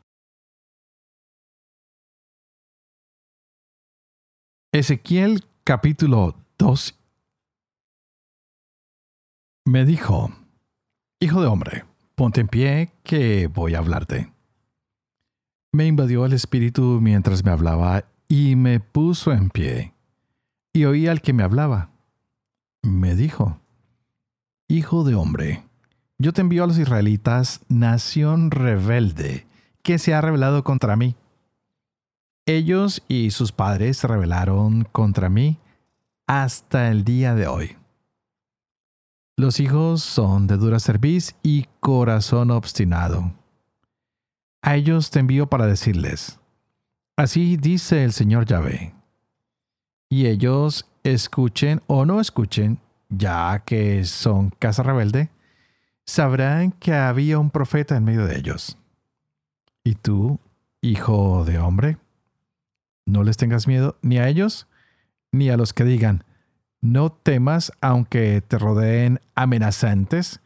Ezequiel 4.73 5.47
capítulo 5.65 6.37
2 6.59 6.97
Me 9.65 9.85
dijo, 9.85 10.31
Hijo 11.19 11.43
de 11.43 11.49
hombre, 11.49 11.85
ponte 12.15 12.41
en 12.41 12.47
pie 12.47 12.93
que 13.03 13.49
voy 13.49 13.75
a 13.75 13.79
hablarte. 13.79 14.33
Me 15.73 15.89
invadió 15.89 16.25
el 16.25 16.35
espíritu 16.35 17.01
mientras 17.03 17.45
me 17.45 17.51
hablaba 17.51 18.05
y 18.29 18.55
me 18.55 18.79
puso 18.79 19.33
en 19.33 19.51
pie. 19.51 19.93
Y 20.73 20.85
oí 20.85 21.09
al 21.09 21.21
que 21.21 21.33
me 21.33 21.43
hablaba. 21.43 21.91
Me 22.85 23.17
dijo, 23.17 23.59
Hijo 24.69 25.03
de 25.03 25.17
hombre, 25.17 25.65
yo 26.17 26.33
te 26.33 26.43
envío 26.43 26.63
a 26.63 26.69
los 26.69 26.79
israelitas, 26.79 27.63
nación 27.69 28.53
rebelde, 28.53 29.49
que 29.83 29.99
se 29.99 30.15
ha 30.15 30.21
rebelado 30.21 30.63
contra 30.63 30.95
mí. 30.95 31.17
Ellos 32.47 33.03
y 33.09 33.31
sus 33.31 33.53
padres 33.53 33.99
se 33.99 34.07
rebelaron 34.07 34.85
contra 34.93 35.29
mí 35.29 35.59
hasta 36.27 36.89
el 36.91 37.05
día 37.05 37.35
de 37.35 37.47
hoy. 37.47 37.77
Los 39.37 39.61
hijos 39.61 40.03
son 40.03 40.47
de 40.47 40.57
dura 40.57 40.81
cerviz 40.81 41.35
y 41.43 41.67
corazón 41.81 42.51
obstinado. 42.51 43.33
A 44.63 44.77
ellos 44.77 45.11
te 45.11 45.21
envío 45.21 45.47
para 45.47 45.67
decirles, 45.67 46.39
Así 47.17 47.57
dice 47.57 48.05
el 48.05 48.13
Señor 48.13 48.47
Yahvé. 48.47 48.95
Y 50.09 50.27
ellos 50.27 50.89
escuchen 51.05 51.83
o 51.87 52.05
no 52.05 52.21
escuchen, 52.21 52.79
ya 53.09 53.63
que 53.65 54.05
son 54.05 54.51
casa 54.59 54.83
rebelde, 54.83 55.31
sabrán 56.07 56.73
que 56.73 56.95
había 56.95 57.39
un 57.39 57.51
profeta 57.51 57.97
en 57.97 58.05
medio 58.05 58.27
de 58.27 58.39
ellos. 58.39 58.79
Y 59.85 59.97
tú, 59.97 60.41
hijo 60.81 61.45
de 61.45 61.59
hombre, 61.59 61.99
no 63.11 63.25
les 63.25 63.37
tengas 63.37 63.67
miedo 63.67 63.99
ni 64.03 64.19
a 64.19 64.29
ellos, 64.29 64.67
ni 65.33 65.51
a 65.51 65.57
los 65.57 65.73
que 65.73 65.85
digan, 65.85 66.25
no 66.81 67.13
temas 67.13 67.73
aunque 67.81 68.41
te 68.41 68.59
rodeen 68.59 69.21
amenazantes 69.35 70.41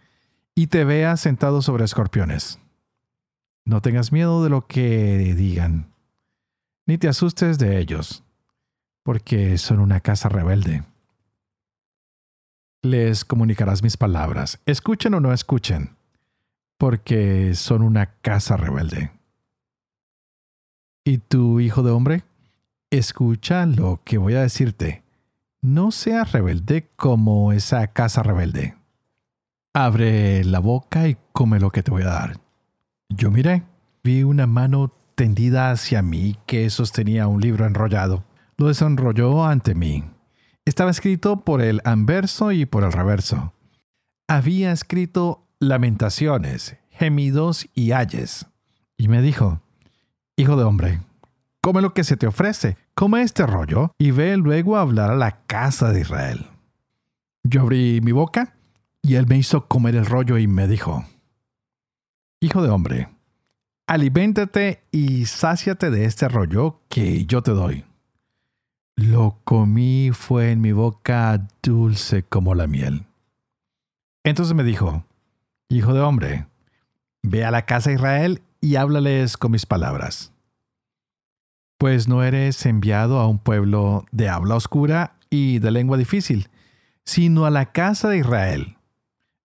y 0.54 0.66
te 0.68 0.84
veas 0.84 1.20
sentado 1.20 1.62
sobre 1.62 1.84
escorpiones. 1.84 2.58
No 3.64 3.80
tengas 3.80 4.12
miedo 4.12 4.42
de 4.42 4.50
lo 4.50 4.66
que 4.66 5.34
digan, 5.34 5.92
ni 6.86 6.98
te 6.98 7.08
asustes 7.08 7.58
de 7.58 7.78
ellos, 7.78 8.24
porque 9.02 9.56
son 9.58 9.80
una 9.80 10.00
casa 10.00 10.28
rebelde. 10.28 10.84
Les 12.82 13.24
comunicarás 13.24 13.82
mis 13.82 13.96
palabras, 13.96 14.60
escuchen 14.66 15.14
o 15.14 15.20
no 15.20 15.32
escuchen, 15.32 15.96
porque 16.76 17.54
son 17.54 17.82
una 17.82 18.06
casa 18.20 18.56
rebelde. 18.58 19.10
¿Y 21.04 21.18
tu 21.18 21.60
hijo 21.60 21.82
de 21.82 21.90
hombre? 21.90 22.24
Escucha 22.94 23.66
lo 23.66 24.02
que 24.04 24.18
voy 24.18 24.34
a 24.34 24.42
decirte. 24.42 25.02
No 25.60 25.90
seas 25.90 26.30
rebelde 26.30 26.90
como 26.94 27.50
esa 27.50 27.88
casa 27.88 28.22
rebelde. 28.22 28.76
Abre 29.74 30.44
la 30.44 30.60
boca 30.60 31.08
y 31.08 31.16
come 31.32 31.58
lo 31.58 31.70
que 31.70 31.82
te 31.82 31.90
voy 31.90 32.02
a 32.02 32.10
dar. 32.10 32.40
Yo 33.08 33.32
miré, 33.32 33.64
vi 34.04 34.22
una 34.22 34.46
mano 34.46 34.92
tendida 35.16 35.72
hacia 35.72 36.02
mí 36.02 36.36
que 36.46 36.70
sostenía 36.70 37.26
un 37.26 37.40
libro 37.40 37.66
enrollado. 37.66 38.22
Lo 38.58 38.68
desenrolló 38.68 39.44
ante 39.44 39.74
mí. 39.74 40.04
Estaba 40.64 40.92
escrito 40.92 41.40
por 41.40 41.62
el 41.62 41.80
anverso 41.84 42.52
y 42.52 42.64
por 42.64 42.84
el 42.84 42.92
reverso. 42.92 43.54
Había 44.28 44.70
escrito 44.70 45.48
lamentaciones, 45.58 46.76
gemidos 46.90 47.66
y 47.74 47.90
ayes. 47.90 48.46
Y 48.96 49.08
me 49.08 49.20
dijo, 49.20 49.60
Hijo 50.36 50.54
de 50.54 50.62
hombre, 50.62 51.00
come 51.60 51.82
lo 51.82 51.92
que 51.92 52.04
se 52.04 52.16
te 52.16 52.28
ofrece, 52.28 52.76
come 52.94 53.22
este 53.22 53.46
rollo 53.46 53.92
y 53.98 54.10
ve 54.10 54.36
luego 54.36 54.76
a 54.76 54.82
hablar 54.82 55.10
a 55.10 55.16
la 55.16 55.42
casa 55.46 55.92
de 55.92 56.00
Israel. 56.00 56.46
Yo 57.42 57.62
abrí 57.62 58.00
mi 58.02 58.12
boca 58.12 58.54
y 59.02 59.16
él 59.16 59.26
me 59.26 59.36
hizo 59.36 59.66
comer 59.66 59.96
el 59.96 60.06
rollo 60.06 60.38
y 60.38 60.46
me 60.46 60.66
dijo, 60.66 61.04
Hijo 62.40 62.62
de 62.62 62.70
hombre, 62.70 63.08
aliméntate 63.86 64.82
y 64.90 65.26
sáciate 65.26 65.90
de 65.90 66.04
este 66.04 66.28
rollo 66.28 66.80
que 66.88 67.26
yo 67.26 67.42
te 67.42 67.52
doy. 67.52 67.84
Lo 68.96 69.40
comí 69.44 70.10
fue 70.12 70.52
en 70.52 70.60
mi 70.60 70.72
boca 70.72 71.46
dulce 71.62 72.22
como 72.22 72.54
la 72.54 72.66
miel. 72.66 73.04
Entonces 74.24 74.54
me 74.54 74.64
dijo, 74.64 75.04
Hijo 75.68 75.92
de 75.92 76.00
hombre, 76.00 76.46
ve 77.22 77.44
a 77.44 77.50
la 77.50 77.66
casa 77.66 77.90
de 77.90 77.96
Israel 77.96 78.42
y 78.60 78.76
háblales 78.76 79.36
con 79.36 79.52
mis 79.52 79.66
palabras. 79.66 80.33
Pues 81.78 82.08
no 82.08 82.22
eres 82.22 82.64
enviado 82.66 83.18
a 83.18 83.26
un 83.26 83.38
pueblo 83.38 84.06
de 84.12 84.28
habla 84.28 84.56
oscura 84.56 85.16
y 85.30 85.58
de 85.58 85.70
lengua 85.70 85.96
difícil, 85.96 86.48
sino 87.04 87.44
a 87.44 87.50
la 87.50 87.72
casa 87.72 88.08
de 88.08 88.18
Israel 88.18 88.76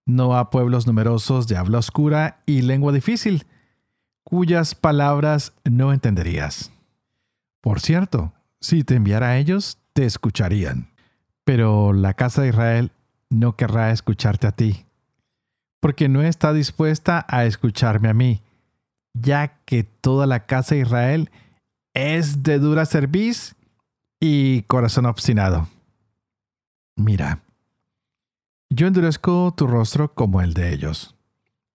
no 0.10 0.36
a 0.36 0.50
pueblos 0.50 0.88
numerosos 0.88 1.48
de 1.48 1.56
habla 1.56 1.78
oscura 1.78 2.42
y 2.46 2.64
lengua 2.64 2.92
difícil, 2.92 3.46
cuyas 4.24 4.76
palabras 4.76 5.54
no 5.64 5.94
entenderías. 5.94 6.72
Por 7.62 7.80
cierto, 7.80 8.34
si 8.60 8.84
te 8.84 8.96
enviara 8.96 9.30
a 9.30 9.38
ellos, 9.38 9.78
te 9.94 10.06
escucharían, 10.06 10.90
pero 11.44 11.94
la 11.94 12.16
casa 12.16 12.42
de 12.42 12.50
Israel 12.50 12.92
no 13.30 13.56
querrá 13.56 13.92
escucharte 13.92 14.48
a 14.48 14.52
ti, 14.52 14.86
porque 15.80 16.10
no 16.10 16.22
está 16.24 16.54
dispuesta 16.54 17.26
a 17.30 17.46
escucharme 17.46 18.10
a 18.10 18.14
mí, 18.14 18.42
ya 19.14 19.60
que 19.66 19.84
toda 19.84 20.26
la 20.26 20.46
casa 20.48 20.76
de 20.76 20.82
Israel 20.82 21.32
es 21.94 22.44
de 22.44 22.60
dura 22.60 22.86
cerviz 22.86 23.56
y 24.20 24.64
corazón 24.64 25.06
obstinado. 25.06 25.68
Mira, 26.96 27.42
yo 28.70 28.88
endurezco 28.88 29.54
tu 29.56 29.68
rostro 29.68 30.14
como 30.14 30.42
el 30.42 30.54
de 30.54 30.74
ellos, 30.74 31.16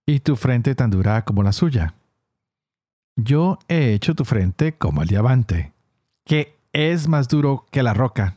y 0.06 0.20
tu 0.20 0.36
frente 0.36 0.74
tan 0.74 0.90
dura 0.90 1.24
como 1.24 1.42
la 1.42 1.52
suya. 1.52 1.94
Yo 3.16 3.58
he 3.68 3.94
hecho 3.94 4.14
tu 4.14 4.24
frente 4.24 4.76
como 4.76 5.02
el 5.02 5.08
diamante, 5.08 5.72
que 6.24 6.56
es 6.72 7.08
más 7.08 7.28
duro 7.28 7.66
que 7.70 7.82
la 7.82 7.94
roca. 7.94 8.36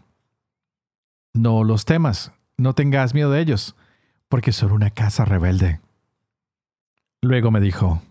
No 1.33 1.63
los 1.63 1.85
temas, 1.85 2.31
no 2.57 2.73
tengas 2.73 3.13
miedo 3.13 3.31
de 3.31 3.41
ellos, 3.41 3.75
porque 4.29 4.51
son 4.51 4.71
una 4.71 4.89
casa 4.89 5.25
rebelde. 5.25 5.79
Luego 7.21 7.51
me 7.51 7.59
dijo, 7.59 8.01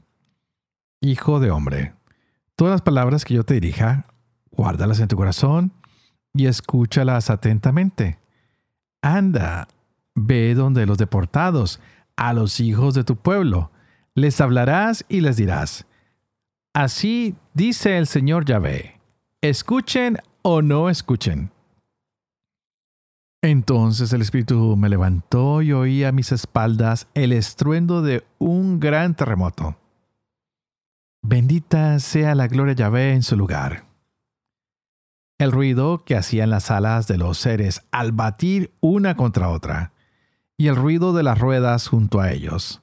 Hijo 1.00 1.40
de 1.40 1.50
hombre, 1.50 1.95
todas 2.56 2.72
las 2.72 2.82
palabras 2.82 3.24
que 3.24 3.34
yo 3.34 3.44
te 3.44 3.54
dirija, 3.54 4.06
guárdalas 4.50 5.00
en 5.00 5.08
tu 5.08 5.16
corazón 5.16 5.72
y 6.34 6.46
escúchalas 6.46 7.30
atentamente. 7.30 8.18
Anda, 9.02 9.68
Ve 10.18 10.54
donde 10.54 10.86
los 10.86 10.96
deportados, 10.96 11.78
a 12.16 12.32
los 12.32 12.58
hijos 12.58 12.94
de 12.94 13.04
tu 13.04 13.16
pueblo, 13.16 13.70
les 14.14 14.40
hablarás 14.40 15.04
y 15.10 15.20
les 15.20 15.36
dirás, 15.36 15.86
así 16.74 17.34
dice 17.52 17.98
el 17.98 18.06
Señor 18.06 18.46
Yahvé, 18.46 18.98
escuchen 19.42 20.16
o 20.40 20.62
no 20.62 20.88
escuchen. 20.88 21.50
Entonces 23.42 24.10
el 24.14 24.22
Espíritu 24.22 24.74
me 24.78 24.88
levantó 24.88 25.60
y 25.60 25.72
oí 25.72 26.02
a 26.02 26.12
mis 26.12 26.32
espaldas 26.32 27.08
el 27.12 27.32
estruendo 27.32 28.00
de 28.00 28.24
un 28.38 28.80
gran 28.80 29.14
terremoto. 29.14 29.76
Bendita 31.28 31.98
sea 31.98 32.36
la 32.36 32.46
gloria 32.46 32.74
Yahvé 32.74 33.12
en 33.12 33.24
su 33.24 33.36
lugar. 33.36 33.84
El 35.38 35.50
ruido 35.50 36.04
que 36.04 36.14
hacían 36.14 36.50
las 36.50 36.70
alas 36.70 37.08
de 37.08 37.18
los 37.18 37.36
seres 37.38 37.82
al 37.90 38.12
batir 38.12 38.72
una 38.78 39.16
contra 39.16 39.48
otra 39.48 39.92
y 40.56 40.68
el 40.68 40.76
ruido 40.76 41.12
de 41.12 41.24
las 41.24 41.40
ruedas 41.40 41.88
junto 41.88 42.20
a 42.20 42.30
ellos, 42.30 42.80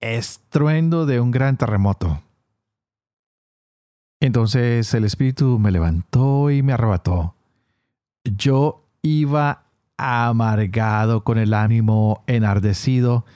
estruendo 0.00 1.04
de 1.04 1.20
un 1.20 1.30
gran 1.30 1.58
terremoto. 1.58 2.22
Entonces 4.18 4.94
el 4.94 5.04
Espíritu 5.04 5.58
me 5.58 5.70
levantó 5.70 6.50
y 6.50 6.62
me 6.62 6.72
arrebató. 6.72 7.34
Yo 8.24 8.88
iba 9.02 9.64
amargado 9.98 11.22
con 11.22 11.36
el 11.36 11.52
ánimo 11.52 12.24
enardecido, 12.26 13.26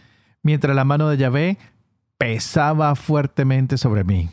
mientras 0.42 0.74
la 0.74 0.84
mano 0.86 1.10
de 1.10 1.18
Yahvé 1.18 1.58
pesaba 2.16 2.94
fuertemente 2.94 3.76
sobre 3.76 4.04
mí. 4.04 4.30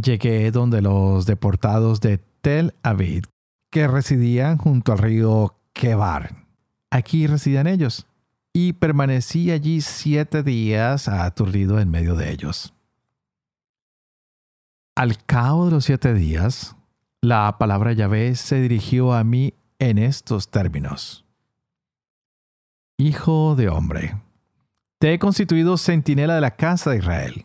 Llegué 0.00 0.50
donde 0.50 0.82
los 0.82 1.26
deportados 1.26 2.00
de 2.00 2.18
Tel 2.42 2.74
Aviv, 2.82 3.24
que 3.70 3.88
residían 3.88 4.58
junto 4.58 4.92
al 4.92 4.98
río 4.98 5.56
Kebar. 5.72 6.46
Aquí 6.90 7.26
residían 7.26 7.66
ellos 7.66 8.06
y 8.52 8.74
permanecí 8.74 9.50
allí 9.50 9.80
siete 9.80 10.42
días 10.42 11.08
aturdido 11.08 11.80
en 11.80 11.90
medio 11.90 12.14
de 12.14 12.30
ellos. 12.30 12.72
Al 14.94 15.22
cabo 15.24 15.66
de 15.66 15.72
los 15.72 15.84
siete 15.84 16.14
días, 16.14 16.76
la 17.20 17.58
palabra 17.58 17.92
Yahvé 17.92 18.34
se 18.34 18.60
dirigió 18.60 19.12
a 19.12 19.24
mí 19.24 19.52
en 19.78 19.98
estos 19.98 20.50
términos. 20.50 21.26
Hijo 22.98 23.56
de 23.56 23.68
hombre, 23.68 24.22
te 24.98 25.12
he 25.12 25.18
constituido 25.18 25.76
centinela 25.76 26.34
de 26.36 26.40
la 26.40 26.52
casa 26.52 26.90
de 26.90 26.98
Israel. 26.98 27.44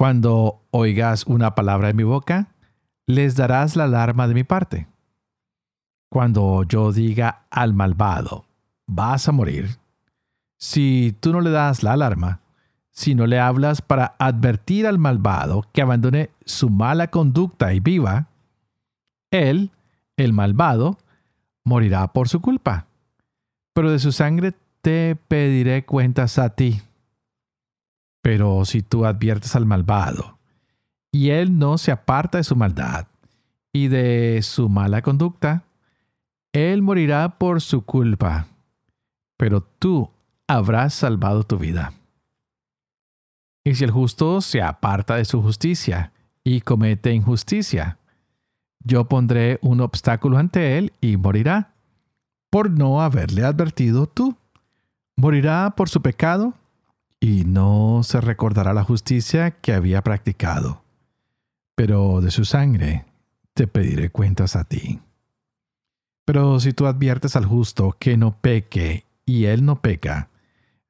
Cuando 0.00 0.62
oigas 0.70 1.26
una 1.26 1.54
palabra 1.54 1.90
en 1.90 1.96
mi 1.96 2.04
boca, 2.04 2.54
les 3.06 3.36
darás 3.36 3.76
la 3.76 3.84
alarma 3.84 4.28
de 4.28 4.32
mi 4.32 4.44
parte. 4.44 4.88
Cuando 6.10 6.62
yo 6.62 6.90
diga 6.90 7.42
al 7.50 7.74
malvado, 7.74 8.46
vas 8.86 9.28
a 9.28 9.32
morir, 9.32 9.76
si 10.56 11.14
tú 11.20 11.32
no 11.32 11.42
le 11.42 11.50
das 11.50 11.82
la 11.82 11.92
alarma, 11.92 12.40
si 12.90 13.14
no 13.14 13.26
le 13.26 13.40
hablas 13.40 13.82
para 13.82 14.14
advertir 14.18 14.86
al 14.86 14.98
malvado 14.98 15.66
que 15.70 15.82
abandone 15.82 16.30
su 16.46 16.70
mala 16.70 17.08
conducta 17.08 17.74
y 17.74 17.80
viva, 17.80 18.28
él, 19.30 19.70
el 20.16 20.32
malvado, 20.32 20.96
morirá 21.62 22.10
por 22.14 22.30
su 22.30 22.40
culpa. 22.40 22.86
Pero 23.74 23.90
de 23.90 23.98
su 23.98 24.12
sangre 24.12 24.54
te 24.80 25.14
pediré 25.28 25.84
cuentas 25.84 26.38
a 26.38 26.48
ti. 26.48 26.80
Pero 28.22 28.64
si 28.64 28.82
tú 28.82 29.06
adviertes 29.06 29.56
al 29.56 29.66
malvado, 29.66 30.38
y 31.12 31.30
él 31.30 31.58
no 31.58 31.78
se 31.78 31.90
aparta 31.90 32.38
de 32.38 32.44
su 32.44 32.56
maldad 32.56 33.06
y 33.72 33.88
de 33.88 34.40
su 34.42 34.68
mala 34.68 35.02
conducta, 35.02 35.64
él 36.52 36.82
morirá 36.82 37.38
por 37.38 37.60
su 37.60 37.82
culpa. 37.82 38.46
Pero 39.36 39.62
tú 39.62 40.10
habrás 40.46 40.94
salvado 40.94 41.44
tu 41.44 41.58
vida. 41.58 41.92
Y 43.64 43.74
si 43.74 43.84
el 43.84 43.90
justo 43.90 44.40
se 44.40 44.62
aparta 44.62 45.16
de 45.16 45.24
su 45.24 45.42
justicia 45.42 46.12
y 46.42 46.60
comete 46.60 47.12
injusticia, 47.12 47.98
yo 48.82 49.04
pondré 49.04 49.58
un 49.62 49.80
obstáculo 49.80 50.38
ante 50.38 50.78
él 50.78 50.92
y 51.00 51.16
morirá, 51.16 51.74
por 52.50 52.70
no 52.70 53.00
haberle 53.02 53.44
advertido 53.44 54.06
tú. 54.06 54.36
Morirá 55.16 55.74
por 55.76 55.88
su 55.88 56.00
pecado 56.00 56.54
y 57.20 57.44
no 57.44 58.00
se 58.02 58.20
recordará 58.20 58.72
la 58.72 58.82
justicia 58.82 59.50
que 59.52 59.74
había 59.74 60.02
practicado. 60.02 60.82
pero 61.80 62.20
de 62.20 62.30
su 62.30 62.44
sangre 62.44 63.06
te 63.54 63.66
pediré 63.66 64.10
cuentas 64.10 64.54
a 64.54 64.64
ti. 64.64 65.00
Pero 66.26 66.60
si 66.60 66.74
tú 66.74 66.86
adviertes 66.86 67.36
al 67.36 67.46
justo 67.46 67.96
que 67.98 68.18
no 68.18 68.36
peque 68.38 69.06
y 69.24 69.46
él 69.46 69.64
no 69.64 69.80
peca, 69.80 70.28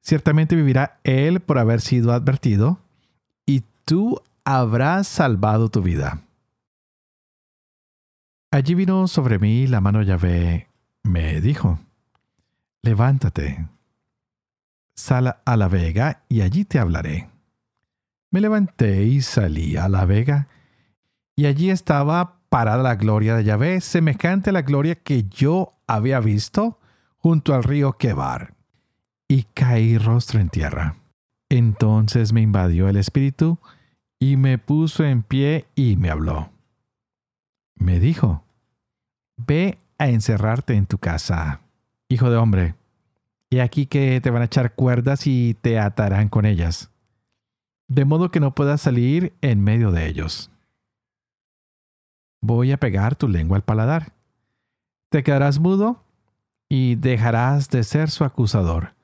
ciertamente 0.01 0.53
vivirá 0.53 0.99
él 1.05 1.39
por 1.39 1.59
haber 1.59 1.79
sido 1.79 2.11
advertido, 2.11 2.79
y 3.45 3.63
tú 3.85 4.21
habrás 4.43 5.07
salvado 5.07 5.69
tu 5.69 5.81
vida. 5.81 6.23
Allí 8.51 8.75
vino 8.75 9.07
sobre 9.07 9.39
mí 9.39 9.67
la 9.67 9.79
mano 9.79 10.01
Yahvé, 10.01 10.67
me 11.03 11.39
dijo, 11.39 11.79
levántate, 12.81 13.65
sal 14.95 15.37
a 15.45 15.57
la 15.57 15.67
vega 15.67 16.23
y 16.29 16.41
allí 16.41 16.65
te 16.65 16.79
hablaré. 16.79 17.29
Me 18.31 18.41
levanté 18.41 19.03
y 19.03 19.21
salí 19.21 19.75
a 19.75 19.89
la 19.89 20.05
vega, 20.05 20.47
y 21.35 21.45
allí 21.45 21.69
estaba 21.69 22.39
parada 22.49 22.81
la 22.81 22.95
gloria 22.95 23.35
de 23.35 23.43
Yahvé, 23.43 23.81
semejante 23.81 24.51
a 24.51 24.53
la 24.53 24.61
gloria 24.61 24.95
que 24.95 25.23
yo 25.23 25.73
había 25.87 26.19
visto 26.19 26.79
junto 27.17 27.53
al 27.53 27.63
río 27.63 27.93
Quebar, 27.93 28.53
y 29.27 29.43
caí 29.53 29.97
rostro 29.97 30.39
en 30.39 30.49
tierra. 30.49 30.95
Entonces 31.49 32.31
me 32.31 32.41
invadió 32.41 32.87
el 32.87 32.97
espíritu, 32.97 33.59
y 34.19 34.37
me 34.37 34.57
puso 34.57 35.03
en 35.03 35.23
pie 35.23 35.65
y 35.75 35.97
me 35.97 36.09
habló. 36.09 36.51
Me 37.75 37.99
dijo, 37.99 38.43
Ve 39.35 39.79
a 39.97 40.07
encerrarte 40.07 40.75
en 40.75 40.85
tu 40.85 40.99
casa, 40.99 41.61
hijo 42.07 42.29
de 42.29 42.37
hombre, 42.37 42.75
y 43.51 43.59
aquí 43.59 43.85
que 43.85 44.19
te 44.21 44.31
van 44.31 44.41
a 44.41 44.45
echar 44.45 44.73
cuerdas 44.73 45.27
y 45.27 45.53
te 45.61 45.77
atarán 45.77 46.29
con 46.29 46.45
ellas, 46.47 46.89
de 47.87 48.05
modo 48.05 48.31
que 48.31 48.39
no 48.39 48.55
puedas 48.55 48.81
salir 48.81 49.33
en 49.41 49.63
medio 49.63 49.91
de 49.91 50.07
ellos 50.07 50.51
voy 52.41 52.71
a 52.71 52.77
pegar 52.77 53.15
tu 53.15 53.27
lengua 53.27 53.55
al 53.55 53.63
paladar. 53.63 54.13
Te 55.09 55.23
quedarás 55.23 55.59
mudo 55.59 56.03
y 56.67 56.95
dejarás 56.95 57.69
de 57.69 57.83
ser 57.83 58.09
su 58.09 58.23
acusador, 58.23 58.95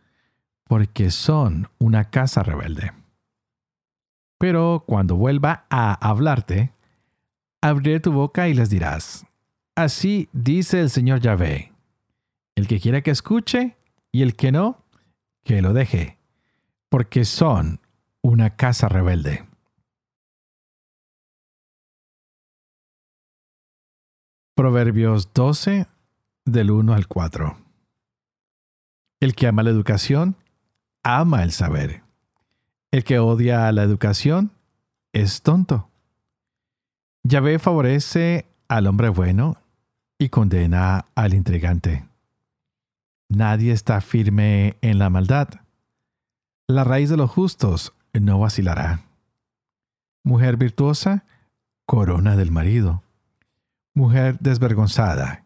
porque 0.65 1.11
son 1.11 1.69
una 1.77 2.09
casa 2.09 2.43
rebelde. 2.43 2.91
Pero 4.39 4.83
cuando 4.85 5.15
vuelva 5.15 5.65
a 5.69 5.93
hablarte, 5.93 6.71
abriré 7.61 7.99
tu 7.99 8.11
boca 8.11 8.47
y 8.47 8.53
les 8.53 8.69
dirás, 8.69 9.25
así 9.75 10.29
dice 10.31 10.79
el 10.79 10.89
Señor 10.89 11.19
Yahvé, 11.19 11.73
el 12.55 12.67
que 12.67 12.79
quiera 12.79 13.01
que 13.01 13.11
escuche 13.11 13.75
y 14.17 14.23
el 14.23 14.35
que 14.35 14.51
no, 14.51 14.83
que 15.43 15.61
lo 15.61 15.73
deje, 15.73 16.17
porque 16.89 17.23
son 17.23 17.81
una 18.23 18.55
casa 18.55 18.89
rebelde. 18.89 19.47
Proverbios 24.55 25.35
12, 25.35 25.85
del 26.45 26.71
1 26.71 26.95
al 26.95 27.07
4. 27.07 27.57
El 29.19 29.35
que 29.35 29.45
ama 29.45 29.61
la 29.61 29.69
educación, 29.69 30.35
ama 31.03 31.43
el 31.43 31.51
saber. 31.51 32.01
El 32.89 33.03
que 33.03 33.19
odia 33.19 33.71
la 33.71 33.83
educación, 33.83 34.49
es 35.13 35.43
tonto. 35.43 35.91
Yahvé 37.21 37.59
favorece 37.59 38.47
al 38.67 38.87
hombre 38.87 39.09
bueno 39.09 39.57
y 40.17 40.29
condena 40.29 41.05
al 41.13 41.35
intrigante. 41.35 42.06
Nadie 43.29 43.71
está 43.71 44.01
firme 44.01 44.77
en 44.81 44.99
la 44.99 45.09
maldad. 45.09 45.49
La 46.67 46.83
raíz 46.83 47.09
de 47.09 47.17
los 47.17 47.29
justos 47.29 47.93
no 48.13 48.39
vacilará. 48.39 49.01
Mujer 50.23 50.57
virtuosa, 50.57 51.25
corona 51.85 52.35
del 52.35 52.51
marido 52.51 53.03
mujer 53.97 54.37
desvergonzada, 54.39 55.43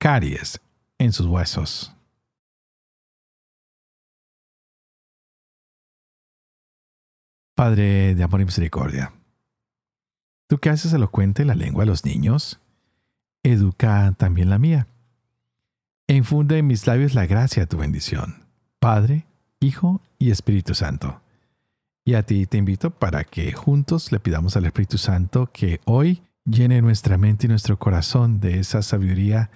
caries 0.00 0.60
en 0.98 1.12
sus 1.12 1.26
huesos. 1.26 1.94
Padre 7.54 8.16
de 8.16 8.24
amor 8.24 8.40
y 8.40 8.46
misericordia, 8.46 9.12
tú 10.48 10.58
que 10.58 10.70
haces 10.70 10.92
elocuente 10.92 11.44
la 11.44 11.54
lengua 11.54 11.84
de 11.84 11.90
los 11.90 12.04
niños, 12.04 12.58
educa 13.44 14.12
también 14.18 14.50
la 14.50 14.58
mía. 14.58 14.88
E 16.06 16.14
infunde 16.14 16.58
en 16.58 16.66
mis 16.66 16.86
labios 16.86 17.14
la 17.14 17.24
gracia 17.24 17.62
de 17.62 17.66
tu 17.66 17.78
bendición, 17.78 18.44
Padre, 18.78 19.24
Hijo 19.58 20.02
y 20.18 20.30
Espíritu 20.30 20.74
Santo. 20.74 21.22
Y 22.04 22.12
a 22.12 22.24
ti 22.24 22.44
te 22.44 22.58
invito 22.58 22.90
para 22.90 23.24
que 23.24 23.52
juntos 23.52 24.12
le 24.12 24.20
pidamos 24.20 24.54
al 24.58 24.66
Espíritu 24.66 24.98
Santo 24.98 25.48
que 25.50 25.80
hoy 25.86 26.20
llene 26.44 26.82
nuestra 26.82 27.16
mente 27.16 27.46
y 27.46 27.48
nuestro 27.48 27.78
corazón 27.78 28.38
de 28.38 28.58
esa 28.58 28.82
sabiduría 28.82 29.50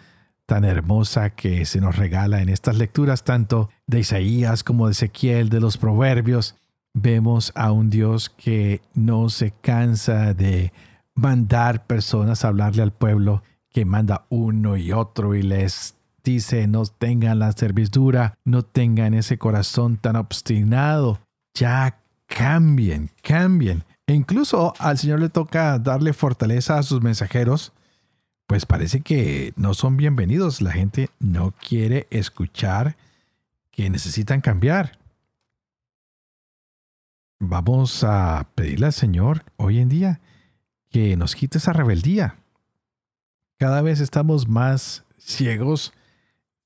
tan 0.47 0.65
hermosa 0.65 1.29
que 1.29 1.67
se 1.67 1.83
nos 1.83 1.97
regala 1.97 2.41
en 2.41 2.49
estas 2.49 2.79
lecturas, 2.79 3.25
tanto 3.25 3.69
de 3.87 4.01
Isaías 4.01 4.65
como 4.65 4.87
de 4.87 4.93
Ezequiel, 4.93 5.51
de 5.51 5.61
los 5.61 5.77
proverbios. 5.77 6.55
Vemos 6.95 7.53
a 7.57 7.73
un 7.73 7.91
Dios 7.91 8.31
que 8.31 8.81
no 8.95 9.29
se 9.29 9.51
cansa 9.51 10.33
de 10.33 10.73
mandar 11.15 11.87
personas 11.87 12.43
a 12.43 12.49
hablarle 12.49 12.81
al 12.81 12.95
pueblo, 12.95 13.43
que 13.69 13.85
manda 13.85 14.25
uno 14.31 14.79
y 14.79 14.93
otro 14.93 15.35
y 15.35 15.43
les 15.43 15.98
dice 16.29 16.67
no 16.67 16.85
tengan 16.85 17.39
la 17.39 17.53
servidura, 17.53 18.39
no 18.45 18.63
tengan 18.63 19.15
ese 19.15 19.39
corazón 19.39 19.97
tan 19.97 20.17
obstinado, 20.17 21.21
ya 21.55 22.01
cambien, 22.27 23.11
cambien. 23.23 23.85
E 24.07 24.15
incluso 24.15 24.75
al 24.79 24.99
Señor 24.99 25.21
le 25.21 25.31
toca 25.31 25.79
darle 25.79 26.13
fortaleza 26.13 26.79
a 26.79 26.83
sus 26.83 27.03
mensajeros, 27.03 27.73
pues 28.47 28.67
parece 28.67 29.01
que 29.01 29.53
no 29.57 29.75
son 29.75 29.97
bienvenidos. 29.97 30.61
La 30.61 30.73
gente 30.73 31.11
no 31.19 31.53
quiere 31.53 32.07
escuchar 32.11 32.97
que 33.71 33.89
necesitan 33.91 34.41
cambiar. 34.41 34.99
Vamos 37.41 38.05
a 38.05 38.49
pedirle 38.55 38.87
al 38.87 38.93
Señor 38.93 39.45
hoy 39.57 39.79
en 39.79 39.89
día 39.89 40.21
que 40.91 41.17
nos 41.17 41.35
quite 41.35 41.59
esa 41.59 41.73
rebeldía. 41.73 42.37
Cada 43.59 43.83
vez 43.83 44.01
estamos 44.01 44.49
más 44.49 45.05
ciegos 45.19 45.93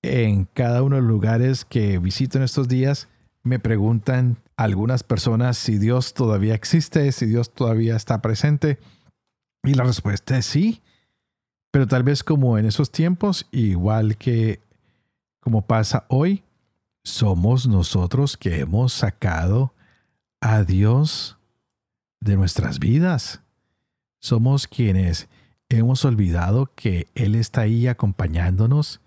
en 0.02 0.46
cada 0.52 0.82
uno 0.82 0.96
de 0.96 1.02
los 1.02 1.10
lugares 1.10 1.64
que 1.64 1.98
visito 1.98 2.38
en 2.38 2.44
estos 2.44 2.68
días. 2.68 3.08
Me 3.42 3.58
preguntan 3.58 4.38
algunas 4.56 5.02
personas 5.02 5.56
si 5.56 5.78
Dios 5.78 6.14
todavía 6.14 6.54
existe, 6.54 7.10
si 7.12 7.26
Dios 7.26 7.52
todavía 7.52 7.96
está 7.96 8.20
presente. 8.20 8.78
Y 9.64 9.74
la 9.74 9.84
respuesta 9.84 10.36
es 10.36 10.46
sí. 10.46 10.82
Pero 11.70 11.86
tal 11.86 12.02
vez 12.02 12.22
como 12.22 12.58
en 12.58 12.66
esos 12.66 12.90
tiempos, 12.90 13.46
igual 13.50 14.16
que 14.16 14.60
como 15.40 15.66
pasa 15.66 16.04
hoy, 16.08 16.44
somos 17.02 17.66
nosotros 17.66 18.36
que 18.36 18.60
hemos 18.60 18.92
sacado 18.92 19.74
a 20.40 20.62
Dios 20.62 21.38
de 22.20 22.36
nuestras 22.36 22.78
vidas. 22.78 23.40
Somos 24.20 24.68
quienes 24.68 25.28
hemos 25.68 26.04
olvidado 26.04 26.70
que 26.74 27.08
Él 27.14 27.34
está 27.34 27.62
ahí 27.62 27.88
acompañándonos 27.88 29.01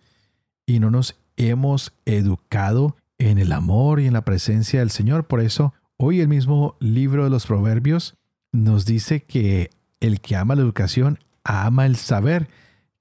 y 0.65 0.79
no 0.79 0.91
nos 0.91 1.15
hemos 1.37 1.93
educado 2.05 2.95
en 3.17 3.37
el 3.37 3.51
amor 3.51 3.99
y 3.99 4.07
en 4.07 4.13
la 4.13 4.25
presencia 4.25 4.79
del 4.79 4.91
Señor. 4.91 5.25
Por 5.25 5.41
eso, 5.41 5.73
hoy 5.97 6.21
el 6.21 6.27
mismo 6.27 6.75
libro 6.79 7.23
de 7.23 7.29
los 7.29 7.45
Proverbios 7.45 8.15
nos 8.51 8.85
dice 8.85 9.21
que 9.21 9.69
el 9.99 10.21
que 10.21 10.35
ama 10.35 10.55
la 10.55 10.61
educación 10.61 11.19
ama 11.43 11.85
el 11.85 11.95
saber. 11.95 12.47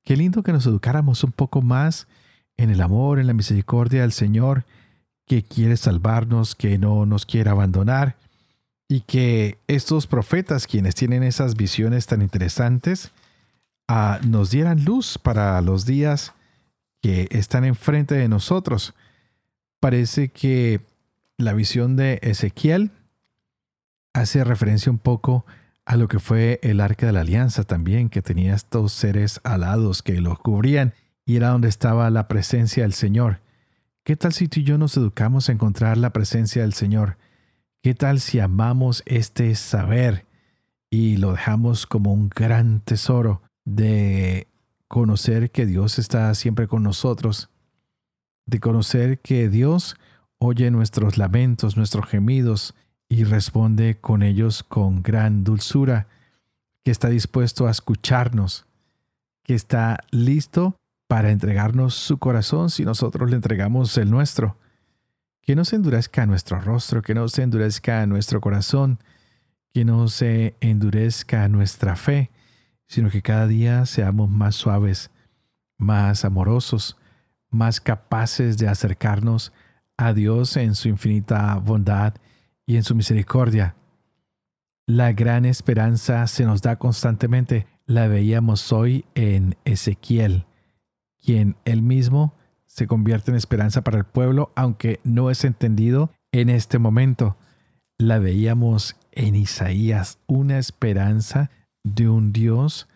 Qué 0.05 0.17
lindo 0.17 0.43
que 0.43 0.53
nos 0.53 0.67
educáramos 0.67 1.25
un 1.25 1.33
poco 1.33 1.63
más 1.63 2.07
en 2.57 2.71
el 2.71 2.81
amor, 2.81 3.19
en 3.19 3.27
la 3.27 3.33
misericordia 3.33 4.03
del 4.03 4.13
Señor, 4.13 4.65
que 5.27 5.43
quiere 5.43 5.77
salvarnos, 5.77 6.55
que 6.55 6.79
no 6.79 7.07
nos 7.07 7.25
quiere 7.25 7.51
abandonar, 7.51 8.17
y 8.87 9.01
que 9.01 9.59
estos 9.67 10.07
profetas, 10.07 10.67
quienes 10.67 10.95
tienen 10.95 11.23
esas 11.23 11.57
visiones 11.57 12.07
tan 12.07 12.21
interesantes, 12.21 13.11
ah, 13.89 14.21
nos 14.27 14.51
dieran 14.51 14.85
luz 14.85 15.19
para 15.19 15.61
los 15.63 15.87
días 15.87 16.35
que 17.05 17.29
están 17.33 17.67
enfrente 17.67 18.15
de 18.15 18.29
nosotros 18.29 18.95
parece 19.79 20.31
que 20.31 20.81
la 21.37 21.53
visión 21.53 21.97
de 21.97 22.19
Ezequiel 22.23 22.93
hace 24.15 24.43
referencia 24.43 24.91
un 24.91 24.97
poco 24.97 25.45
a 25.85 25.97
lo 25.97 26.09
que 26.09 26.19
fue 26.19 26.61
el 26.63 26.81
arca 26.81 27.05
de 27.05 27.13
la 27.13 27.21
alianza 27.21 27.65
también, 27.65 28.09
que 28.09 28.23
tenía 28.23 28.55
estos 28.55 28.93
seres 28.93 29.39
alados 29.45 30.03
que 30.03 30.19
lo 30.23 30.35
cubrían 30.39 30.95
y 31.27 31.37
era 31.37 31.51
donde 31.51 31.69
estaba 31.69 32.09
la 32.09 32.27
presencia 32.27 32.85
del 32.85 32.95
Señor. 32.95 33.43
¿Qué 34.03 34.17
tal 34.17 34.33
si 34.33 34.49
tú 34.49 34.61
y 34.61 34.65
yo 34.65 34.79
nos 34.79 34.97
educamos 34.97 35.51
a 35.51 35.53
encontrar 35.53 35.99
la 35.99 36.09
presencia 36.09 36.63
del 36.63 36.73
Señor? 36.73 37.19
¿Qué 37.83 37.93
tal 37.93 38.19
si 38.19 38.41
amamos 38.41 39.03
este 39.05 39.55
saber 39.57 40.25
y 40.89 41.19
lo 41.19 41.33
dejamos 41.33 41.87
como 41.87 42.15
un 42.15 42.31
gran 42.31 42.81
tesoro 42.81 43.43
de 43.67 44.49
conocer 44.95 45.51
que 45.51 45.67
Dios 45.67 45.99
está 45.99 46.33
siempre 46.37 46.69
con 46.69 46.85
nosotros 46.85 47.51
de 48.47 48.61
conocer 48.61 49.19
que 49.19 49.49
Dios 49.49 49.97
oye 50.39 50.71
nuestros 50.71 51.19
lamentos, 51.19 51.77
nuestros 51.77 52.07
gemidos 52.07 52.77
y 53.09 53.25
responde 53.25 53.97
con 54.01 54.23
ellos 54.23 54.63
con 54.63 55.03
gran 55.03 55.43
dulzura, 55.43 56.07
que 56.85 56.93
está 56.93 57.09
dispuesto 57.09 57.67
a 57.67 57.73
escucharnos, 57.73 58.67
que 59.43 59.57
está 59.57 59.99
listo 60.13 60.77
para 61.09 61.33
entregarnos 61.33 61.97
su 61.97 62.19
corazón 62.19 62.71
si 62.71 62.85
nosotros 62.85 63.29
le 63.29 63.35
entregamos 63.35 63.99
el 63.99 64.13
nuestro. 64.13 64.57
Que 65.43 65.57
no 65.57 65.65
se 65.65 65.75
endurezca 65.75 66.25
nuestro 66.25 66.61
rostro, 66.61 67.03
que 67.03 67.15
no 67.15 67.27
se 67.27 67.43
endurezca 67.43 68.07
nuestro 68.07 68.41
corazón, 68.41 69.01
que 69.73 69.85
no 69.85 70.07
se 70.07 70.55
endurezca 70.61 71.49
nuestra 71.49 71.97
fe, 71.97 72.31
sino 72.87 73.11
que 73.11 73.23
cada 73.23 73.47
día 73.47 73.87
seamos 73.87 74.31
más 74.31 74.55
suaves, 74.55 75.11
más 75.79 76.25
amorosos, 76.25 76.97
más 77.51 77.81
capaces 77.81 78.59
de 78.59 78.69
acercarnos 78.69 79.53
a 79.97 80.13
Dios 80.13 80.57
en 80.57 80.75
su 80.75 80.89
infinita 80.89 81.55
bondad 81.57 82.15
y 82.67 82.77
en 82.77 82.83
su 82.83 82.95
misericordia. 82.95 83.77
La 84.87 85.13
gran 85.13 85.45
esperanza 85.45 86.27
se 86.27 86.45
nos 86.45 86.61
da 86.61 86.77
constantemente. 86.77 87.67
La 87.87 88.07
veíamos 88.09 88.73
hoy 88.73 89.05
en 89.15 89.57
Ezequiel, 89.65 90.47
quien 91.23 91.57
él 91.65 91.83
mismo 91.83 92.35
se 92.67 92.87
convierte 92.87 93.31
en 93.31 93.37
esperanza 93.37 93.83
para 93.83 93.99
el 93.99 94.05
pueblo, 94.05 94.53
aunque 94.57 95.01
no 95.05 95.31
es 95.31 95.45
entendido 95.45 96.11
en 96.33 96.49
este 96.49 96.79
momento. 96.79 97.37
La 97.99 98.19
veíamos 98.19 98.97
en 99.13 99.37
Isaías, 99.37 100.19
una 100.27 100.59
esperanza 100.59 101.51
de 101.85 102.09
un 102.09 102.33
Dios 102.33 102.89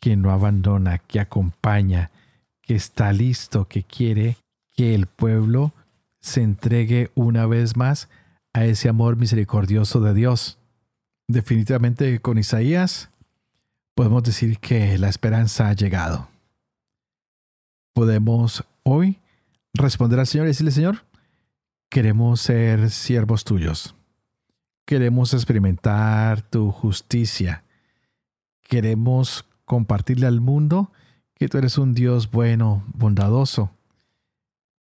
que 0.00 0.16
no 0.16 0.32
abandona, 0.32 0.98
que 0.98 1.20
acompaña, 1.20 2.10
que 2.62 2.74
está 2.74 3.12
listo, 3.12 3.68
que 3.68 3.84
quiere 3.84 4.36
que 4.72 4.94
el 4.94 5.06
pueblo 5.06 5.72
se 6.20 6.42
entregue 6.42 7.10
una 7.14 7.46
vez 7.46 7.76
más 7.76 8.08
a 8.52 8.64
ese 8.64 8.88
amor 8.88 9.16
misericordioso 9.16 10.00
de 10.00 10.14
Dios. 10.14 10.58
Definitivamente 11.28 12.20
con 12.20 12.38
Isaías 12.38 13.10
podemos 13.94 14.22
decir 14.22 14.58
que 14.58 14.98
la 14.98 15.08
esperanza 15.08 15.68
ha 15.68 15.72
llegado. 15.74 16.28
Podemos 17.94 18.64
hoy 18.82 19.18
responder 19.74 20.20
al 20.20 20.26
Señor 20.26 20.46
y 20.46 20.48
decirle, 20.48 20.72
Señor, 20.72 21.04
queremos 21.90 22.40
ser 22.40 22.90
siervos 22.90 23.44
tuyos. 23.44 23.94
Queremos 24.86 25.34
experimentar 25.34 26.42
tu 26.42 26.70
justicia. 26.70 27.64
Queremos 28.72 29.44
compartirle 29.66 30.26
al 30.26 30.40
mundo 30.40 30.90
que 31.34 31.46
tú 31.46 31.58
eres 31.58 31.76
un 31.76 31.92
Dios 31.92 32.30
bueno, 32.30 32.82
bondadoso. 32.94 33.70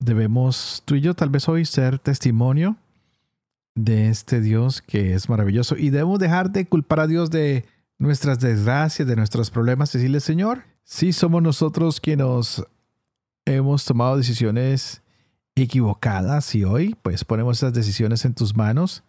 Debemos 0.00 0.82
tú 0.84 0.96
y 0.96 1.02
yo 1.02 1.14
tal 1.14 1.30
vez 1.30 1.48
hoy 1.48 1.64
ser 1.64 2.00
testimonio 2.00 2.74
de 3.76 4.08
este 4.08 4.40
Dios 4.40 4.82
que 4.82 5.14
es 5.14 5.28
maravilloso 5.28 5.76
y 5.76 5.90
debemos 5.90 6.18
dejar 6.18 6.50
de 6.50 6.66
culpar 6.66 6.98
a 6.98 7.06
Dios 7.06 7.30
de 7.30 7.64
nuestras 7.96 8.40
desgracias, 8.40 9.06
de 9.06 9.14
nuestros 9.14 9.52
problemas, 9.52 9.92
decirle 9.92 10.18
Señor, 10.18 10.64
si 10.82 11.12
somos 11.12 11.40
nosotros 11.40 12.00
quienes 12.00 12.64
hemos 13.44 13.84
tomado 13.84 14.16
decisiones 14.16 15.00
equivocadas 15.54 16.56
y 16.56 16.64
hoy 16.64 16.96
pues 17.02 17.24
ponemos 17.24 17.58
esas 17.58 17.72
decisiones 17.72 18.24
en 18.24 18.34
tus 18.34 18.56
manos 18.56 19.04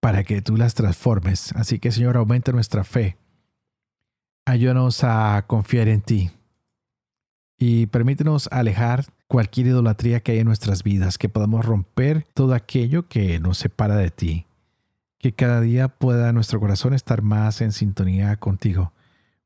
para 0.00 0.22
que 0.22 0.42
tú 0.42 0.58
las 0.58 0.74
transformes. 0.74 1.52
Así 1.52 1.78
que 1.78 1.90
Señor, 1.90 2.18
aumenta 2.18 2.52
nuestra 2.52 2.84
fe. 2.84 3.16
Ayúdanos 4.48 5.02
a 5.02 5.44
confiar 5.48 5.88
en 5.88 6.02
ti 6.02 6.30
y 7.58 7.86
permítenos 7.86 8.48
alejar 8.52 9.04
cualquier 9.26 9.66
idolatría 9.66 10.20
que 10.20 10.30
hay 10.30 10.38
en 10.38 10.46
nuestras 10.46 10.84
vidas, 10.84 11.18
que 11.18 11.28
podamos 11.28 11.64
romper 11.64 12.24
todo 12.32 12.54
aquello 12.54 13.08
que 13.08 13.40
nos 13.40 13.58
separa 13.58 13.96
de 13.96 14.10
ti, 14.12 14.46
que 15.18 15.32
cada 15.32 15.60
día 15.60 15.88
pueda 15.88 16.32
nuestro 16.32 16.60
corazón 16.60 16.94
estar 16.94 17.22
más 17.22 17.60
en 17.60 17.72
sintonía 17.72 18.36
contigo, 18.36 18.92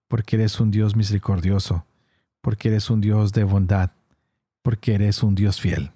porque 0.06 0.36
eres 0.36 0.60
un 0.60 0.70
Dios 0.70 0.96
misericordioso, 0.96 1.86
porque 2.42 2.68
eres 2.68 2.90
un 2.90 3.00
Dios 3.00 3.32
de 3.32 3.44
bondad, 3.44 3.92
porque 4.60 4.94
eres 4.94 5.22
un 5.22 5.34
Dios 5.34 5.62
fiel. 5.62 5.92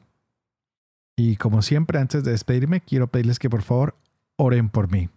Y 1.14 1.36
como 1.36 1.60
siempre, 1.60 1.98
antes 1.98 2.24
de 2.24 2.30
despedirme, 2.30 2.80
quiero 2.80 3.08
pedirles 3.08 3.38
que 3.38 3.50
por 3.50 3.60
favor 3.60 3.96
oren 4.36 4.70
por 4.70 4.90
mí, 4.90 5.10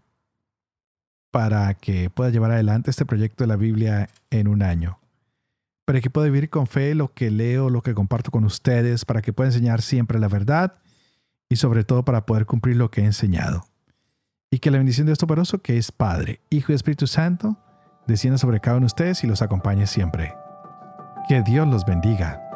para 1.32 1.74
que 1.74 2.10
pueda 2.10 2.30
llevar 2.30 2.52
adelante 2.52 2.90
este 2.90 3.06
proyecto 3.06 3.44
de 3.44 3.48
la 3.48 3.56
Biblia 3.56 4.10
en 4.30 4.48
un 4.48 4.62
año 4.62 5.00
para 5.88 6.02
que 6.02 6.10
pueda 6.10 6.26
vivir 6.26 6.50
con 6.50 6.68
fe 6.68 6.94
lo 6.96 7.14
que 7.14 7.32
leo, 7.32 7.70
lo 7.70 7.82
que 7.82 7.94
comparto 7.94 8.30
con 8.30 8.44
ustedes, 8.44 9.06
para 9.06 9.22
que 9.22 9.32
pueda 9.32 9.48
enseñar 9.48 9.82
siempre 9.82 10.20
la 10.20 10.28
verdad 10.28 10.80
y 11.48 11.56
sobre 11.56 11.86
todo 11.86 12.04
para 12.04 12.26
poder 12.26 12.46
cumplir 12.46 12.76
lo 12.76 12.92
que 12.92 13.00
he 13.00 13.06
enseñado. 13.06 13.64
Y 14.52 14.60
que 14.60 14.70
la 14.70 14.80
bendición 14.80 15.06
de 15.06 15.12
Dios 15.12 15.20
Toporoso, 15.20 15.62
que 15.62 15.78
es 15.78 15.94
Padre, 15.94 16.42
Hijo 16.50 16.74
y 16.74 16.76
Espíritu 16.76 17.08
Santo, 17.08 17.56
descienda 18.06 18.38
sobre 18.38 18.60
cada 18.60 18.76
uno 18.76 18.84
de 18.84 18.88
ustedes 18.88 19.24
y 19.24 19.28
los 19.28 19.42
acompañe 19.42 19.88
siempre. 19.88 20.34
Que 21.30 21.42
Dios 21.42 21.66
los 21.66 21.86
bendiga. 21.86 22.47